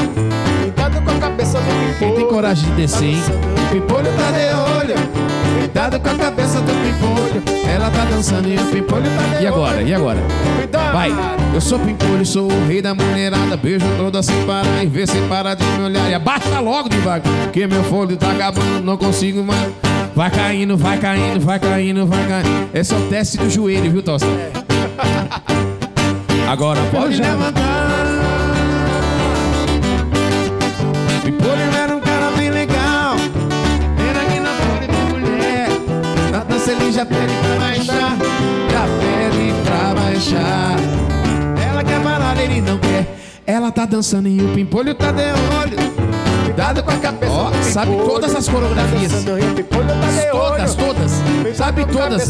Cuidado 0.61 1.01
com 1.03 1.11
a 1.11 1.19
cabeça 1.19 1.59
do 1.59 1.99
Quem 1.99 2.07
tem 2.07 2.09
pimpolho. 2.15 2.27
coragem 2.29 2.69
de 2.71 2.75
descer, 2.77 3.09
hein? 3.09 3.21
O 3.67 3.73
pimpolho 3.73 4.07
tá 4.13 4.31
de 4.31 4.81
olho. 4.81 4.95
Cuidado 5.59 5.99
com 5.99 6.09
a 6.09 6.15
cabeça 6.15 6.61
do 6.61 6.71
pimpolho. 6.71 7.61
Ela 7.69 7.91
tá 7.91 8.05
dançando 8.05 8.47
e 8.47 8.55
o 8.55 8.65
pimpolho 8.65 9.03
tá 9.03 9.37
de 9.37 9.43
E 9.43 9.47
agora? 9.47 9.81
E 9.83 9.93
agora? 9.93 10.19
Cuidado. 10.57 10.93
Vai. 10.93 11.11
Eu 11.53 11.61
sou 11.61 11.77
pimpolho, 11.77 12.25
sou 12.25 12.51
o 12.51 12.67
rei 12.67 12.81
da 12.81 12.95
mulherada. 12.95 13.55
Beijo 13.55 13.85
toda 13.97 14.23
sem 14.23 14.43
parar 14.47 14.83
e 14.83 14.87
vê 14.87 15.05
se 15.05 15.21
para 15.29 15.53
de 15.53 15.63
me 15.63 15.83
olhar. 15.83 16.09
E 16.09 16.15
abaixa 16.15 16.59
logo 16.59 16.89
devagar, 16.89 17.21
que 17.53 17.67
meu 17.67 17.83
fôlego 17.83 18.17
tá 18.17 18.31
acabando, 18.31 18.83
não 18.83 18.97
consigo 18.97 19.43
mais. 19.43 19.90
Vai 20.15 20.29
caindo, 20.29 20.77
vai 20.77 20.97
caindo, 20.97 21.39
vai 21.39 21.59
caindo, 21.59 22.05
vai 22.05 22.27
caindo. 22.27 22.69
Esse 22.73 22.93
é 22.93 22.97
o 22.97 23.07
teste 23.07 23.37
do 23.37 23.49
joelho, 23.49 23.89
viu, 23.91 24.03
Tosta? 24.03 24.27
Agora 26.49 26.81
pode 26.91 27.15
já. 27.15 27.23
levantar. 27.23 27.61
Pimpolho 31.23 31.77
era 31.81 31.95
um 31.95 32.01
cara 32.01 32.31
bem 32.31 32.49
legal. 32.49 33.15
Era 34.09 34.21
aqui 34.21 34.39
na 34.39 34.49
folha 34.49 34.87
de 34.87 35.13
mulher. 35.13 35.69
Na 36.31 36.39
dança 36.39 36.71
ele 36.73 36.91
já 36.91 37.05
pede 37.05 37.33
pra 37.41 37.55
baixar. 37.65 38.17
Já 38.69 38.85
pede 38.99 39.53
pra 39.63 39.95
baixar. 39.95 40.75
Ela 41.69 41.83
quer 41.85 42.01
parar, 42.01 42.37
ele 42.37 42.59
não 42.59 42.77
quer. 42.77 43.17
Ela 43.47 43.71
tá 43.71 43.85
dançando 43.85 44.27
e 44.27 44.41
o 44.41 44.49
pimpolho 44.49 44.93
tá 44.93 45.11
de 45.11 45.23
olho. 45.23 46.00
Cuidado 46.61 46.83
com 46.83 46.91
a 46.91 46.97
cabeça. 46.97 47.33
Ó, 47.33 47.51
do 47.51 47.63
sabe 47.63 47.91
todas 48.05 48.35
as 48.35 48.47
coreografias. 48.47 49.11
Tá 49.11 49.17
tá 49.17 50.31
Todas, 50.31 50.75
todas. 50.75 51.11
Sabe 51.55 51.85
todas. 51.87 52.29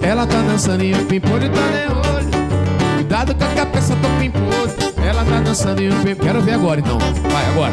Ela 0.00 0.24
tá 0.24 0.40
dançando 0.40 0.84
e 0.84 0.92
o 0.92 1.04
pimpolho 1.04 1.50
tá 1.50 1.60
de 1.60 2.16
olho. 2.16 2.94
Cuidado 2.94 3.34
com 3.34 3.42
a 3.42 3.48
cabeça 3.48 3.96
do 3.96 4.20
pimpolho. 4.20 4.94
Ela 5.04 5.24
tá 5.24 5.40
dançando 5.40 5.82
e 5.82 5.88
o 5.88 5.94
pimpolho. 5.96 6.16
Quero 6.16 6.42
ver 6.42 6.52
agora 6.52 6.78
então. 6.78 6.98
Vai, 7.28 7.44
agora. 7.46 7.72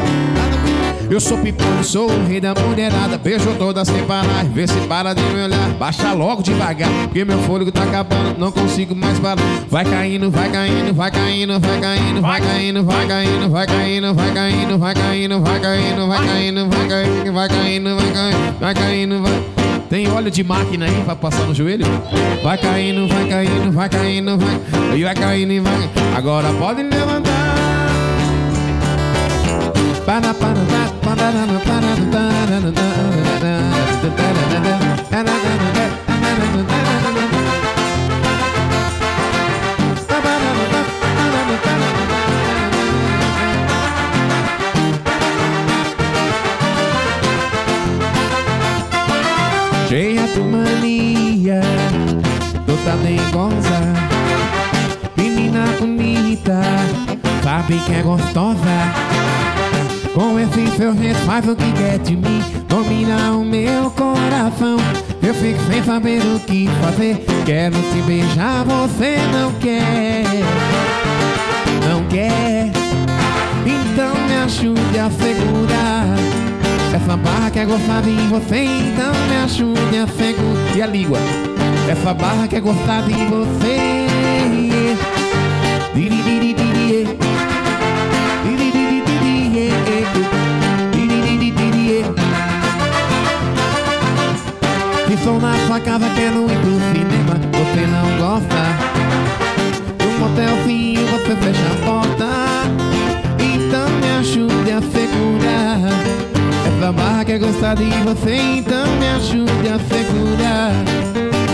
Eu 1.09 1.19
sou 1.19 1.37
pipoca, 1.37 1.83
sou 1.83 2.09
o 2.09 2.25
rei 2.25 2.41
da 2.41 2.53
mulherada 2.55 3.17
Beijo 3.17 3.53
todas 3.57 3.87
sem 3.87 4.03
parar, 4.05 4.43
vê 4.45 4.67
se 4.67 4.79
para 4.87 5.13
de 5.13 5.21
me 5.21 5.43
olhar 5.43 5.69
Baixa 5.77 6.13
logo 6.13 6.41
devagar, 6.41 6.89
porque 7.03 7.23
meu 7.23 7.37
fôlego 7.43 7.71
tá 7.71 7.83
acabando 7.83 8.37
Não 8.39 8.51
consigo 8.51 8.95
mais 8.95 9.19
parar 9.19 9.41
Vai 9.69 9.85
caindo, 9.85 10.31
vai 10.31 10.49
caindo, 10.49 10.93
vai 10.93 11.11
caindo, 11.11 11.59
vai 11.59 11.79
caindo 11.79 12.21
Vai 12.21 12.41
caindo, 12.41 12.83
vai 12.83 13.07
caindo, 13.07 13.49
vai 13.49 13.67
caindo, 13.67 14.13
vai 14.13 14.33
caindo 14.33 14.79
Vai 14.79 14.93
caindo, 14.93 15.39
vai 15.39 15.59
caindo, 15.59 15.99
vai 15.99 16.15
caindo, 16.15 16.69
vai 16.69 16.89
caindo 16.89 17.31
Vai 17.31 17.49
caindo, 17.49 17.95
vai 17.95 18.11
caindo, 18.11 18.59
vai 18.59 18.73
caindo, 18.73 19.21
vai 19.21 19.55
tem 19.87 20.09
óleo 20.09 20.31
de 20.31 20.43
máquina 20.43 20.87
aí 20.87 21.03
pra 21.05 21.15
passar 21.15 21.45
no 21.45 21.53
joelho? 21.53 21.85
Vai 22.43 22.57
caindo, 22.57 23.07
vai 23.07 23.29
caindo, 23.29 23.71
vai 23.71 23.87
caindo, 23.87 24.37
vai. 24.37 24.97
E 24.97 25.03
vai 25.03 25.13
caindo 25.13 25.53
e 25.53 25.59
vai. 25.59 25.89
Agora 26.17 26.51
pode 26.53 26.81
levantar. 26.81 27.31
Para, 30.05 30.33
para, 30.33 30.55
para. 30.55 30.94
Cheia 49.87 50.27
de 50.27 50.39
mania, 50.41 51.61
toda 52.65 52.97
dengosa 53.03 53.79
Menina 55.15 55.65
bonita, 55.79 56.61
sabe 57.43 57.77
que 57.85 57.93
é 57.93 58.01
gostosa 58.01 59.44
com 60.15 60.39
esse 60.39 60.77
seu 60.77 60.95
jeito 60.95 61.19
faz 61.25 61.45
o 61.47 61.55
que 61.55 61.71
quer 61.73 61.99
de 61.99 62.15
mim. 62.15 62.41
Domina 62.69 63.31
o 63.33 63.43
meu 63.43 63.91
coração. 63.91 64.77
Eu 65.21 65.33
fico 65.33 65.59
sem 65.69 65.83
saber 65.83 66.21
o 66.21 66.39
que 66.39 66.69
fazer. 66.81 67.25
Quero 67.45 67.75
te 67.75 68.01
beijar, 68.07 68.63
você 68.63 69.17
não 69.33 69.51
quer. 69.59 70.23
Não 71.89 72.07
quer. 72.07 72.71
Então 73.65 74.15
me 74.25 74.35
ajude 74.45 74.99
a 74.99 75.11
segurar. 75.11 76.15
Essa 76.95 77.17
barra 77.17 77.51
quer 77.51 77.65
gostar 77.65 78.01
de 78.03 78.11
você 78.29 78.63
Então 78.63 79.11
me 79.27 79.35
ajude 79.43 79.97
a 79.97 80.07
segurar. 80.07 80.77
E 80.77 80.81
a 80.81 80.87
língua? 80.87 81.19
Essa 81.91 82.13
barra 82.13 82.47
quer 82.47 82.61
gostar 82.61 83.01
de 83.01 83.13
você. 83.25 84.05
Diri, 85.93 86.21
diri, 86.23 86.53
diri, 86.53 87.24
sou 95.25 95.39
na 95.39 95.55
sua 95.65 95.79
casa, 95.79 96.07
quero 96.13 96.43
ir 96.43 96.59
pro 96.59 96.73
cinema. 96.93 97.33
Você 97.51 97.87
não 97.87 98.05
gosta? 98.19 98.61
Do 99.97 100.19
motelzinho, 100.19 101.01
você 101.07 101.35
fecha 101.35 101.65
a 101.71 101.85
porta. 101.85 102.29
Então 103.39 103.89
me 104.01 104.09
ajude 104.19 104.71
a 104.71 104.81
segurar. 104.81 105.79
Essa 106.67 106.91
barra 106.91 107.25
quer 107.25 107.39
gostar 107.39 107.75
de 107.75 107.85
você 108.03 108.35
Então 108.35 108.85
me 108.97 109.07
ajude 109.07 109.67
a 109.67 109.79
segurar. 109.79 110.71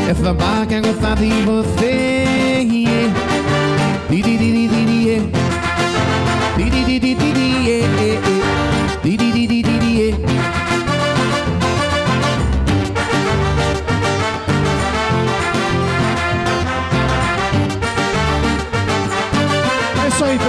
Essa 0.09 0.33
barra 0.33 0.65
quer 0.65 0.81
gostar 0.81 1.15
de 1.15 1.29
você 1.29 2.67
yeah. 2.69 3.30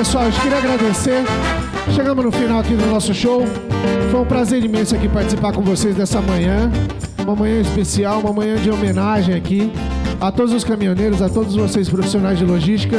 Pessoal. 0.03 0.24
A 0.24 0.30
gente 0.30 0.42
queria 0.42 0.59
agradecer. 0.59 1.24
Chegamos 1.94 2.24
no 2.24 2.32
final 2.32 2.59
aqui 2.59 2.74
do 2.74 2.86
nosso 2.86 3.14
show. 3.14 3.44
Foi 4.11 4.20
um 4.20 4.24
prazer 4.24 4.64
imenso 4.64 4.96
aqui 4.96 5.09
participar 5.09 5.53
com 5.53 5.62
vocês 5.62 5.94
dessa 5.94 6.20
manhã. 6.20 6.70
Uma 7.22 7.36
manhã 7.36 7.61
especial, 7.61 8.18
uma 8.18 8.32
manhã 8.32 8.57
de 8.57 8.68
homenagem 8.68 9.32
aqui 9.32 9.72
a 10.20 10.32
todos 10.32 10.53
os 10.53 10.64
caminhoneiros, 10.64 11.22
a 11.22 11.28
todos 11.28 11.55
vocês 11.55 11.88
profissionais 11.88 12.36
de 12.36 12.44
logística. 12.44 12.96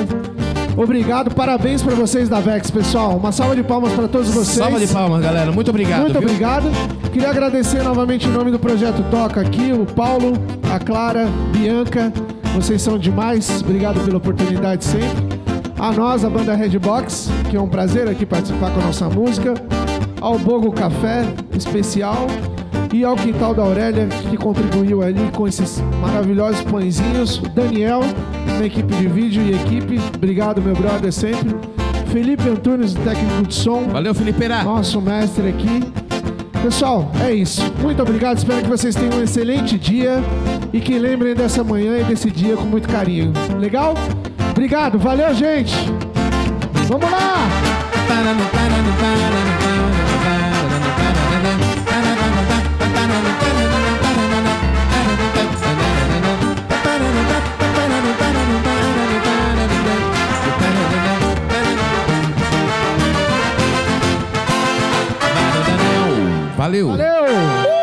Obrigado, 0.77 1.35
parabéns 1.35 1.83
para 1.83 1.93
vocês 1.93 2.29
da 2.29 2.39
Vex, 2.39 2.71
pessoal. 2.71 3.17
Uma 3.17 3.33
salva 3.33 3.53
de 3.53 3.63
palmas 3.63 3.91
para 3.91 4.07
todos 4.07 4.29
vocês. 4.29 4.57
Salva 4.57 4.79
de 4.79 4.87
palmas, 4.87 5.21
galera. 5.21 5.51
Muito 5.51 5.69
obrigado. 5.71 6.03
Muito 6.03 6.19
viu? 6.19 6.29
obrigado. 6.29 6.71
Queria 7.11 7.29
agradecer 7.29 7.83
novamente 7.83 8.27
em 8.27 8.31
nome 8.31 8.49
do 8.49 8.57
Projeto 8.57 9.03
Toca 9.11 9.41
aqui, 9.41 9.73
o 9.73 9.85
Paulo, 9.85 10.33
a 10.73 10.79
Clara, 10.79 11.27
Bianca. 11.51 12.13
Vocês 12.55 12.81
são 12.81 12.97
demais. 12.97 13.61
Obrigado 13.61 13.99
pela 14.05 14.17
oportunidade 14.17 14.85
sempre. 14.85 15.32
A 15.83 15.91
nós, 15.91 16.23
a 16.23 16.29
banda 16.29 16.55
Redbox, 16.55 17.29
que 17.49 17.57
é 17.57 17.61
um 17.61 17.67
prazer 17.67 18.07
aqui 18.07 18.25
participar 18.25 18.71
com 18.71 18.79
a 18.79 18.85
nossa 18.85 19.09
música. 19.09 19.53
Ao 20.21 20.39
Bogo 20.39 20.71
Café, 20.71 21.25
especial. 21.57 22.25
E 22.93 23.03
ao 23.03 23.17
Quintal 23.17 23.53
da 23.53 23.63
Aurélia, 23.63 24.07
que 24.07 24.37
contribuiu 24.37 25.01
ali 25.01 25.29
com 25.35 25.45
esses 25.45 25.83
maravilhosos 25.99 26.61
pãezinhos. 26.61 27.39
Daniel, 27.53 27.99
na 28.57 28.65
equipe 28.65 28.95
de 28.95 29.07
vídeo 29.07 29.43
e 29.43 29.55
equipe. 29.55 29.99
Obrigado, 30.15 30.61
meu 30.61 30.73
brother, 30.73 31.11
sempre. 31.11 31.53
Felipe 32.13 32.47
Antunes, 32.47 32.93
técnico 32.93 33.43
de 33.45 33.53
som 33.53 33.89
Valeu, 33.89 34.15
Felipeira. 34.15 34.63
nosso 34.63 35.01
mestre 35.01 35.49
aqui. 35.49 35.83
Pessoal, 36.63 37.11
é 37.19 37.33
isso. 37.33 37.61
Muito 37.81 38.01
obrigado. 38.01 38.37
Espero 38.37 38.61
que 38.61 38.69
vocês 38.69 38.95
tenham 38.95 39.17
um 39.17 39.23
excelente 39.23 39.77
dia 39.77 40.23
e 40.71 40.79
que 40.79 40.97
lembrem 40.97 41.35
dessa 41.35 41.61
manhã 41.61 41.97
e 41.97 42.05
desse 42.05 42.31
dia 42.31 42.55
com 42.55 42.63
muito 42.63 42.87
carinho. 42.87 43.33
Legal? 43.59 43.95
Obrigado. 44.53 44.99
Valeu, 44.99 45.33
gente. 45.33 45.73
Vamos 46.87 47.09
lá! 47.09 47.49
Valeu. 66.55 66.87
Valeu! 66.87 67.82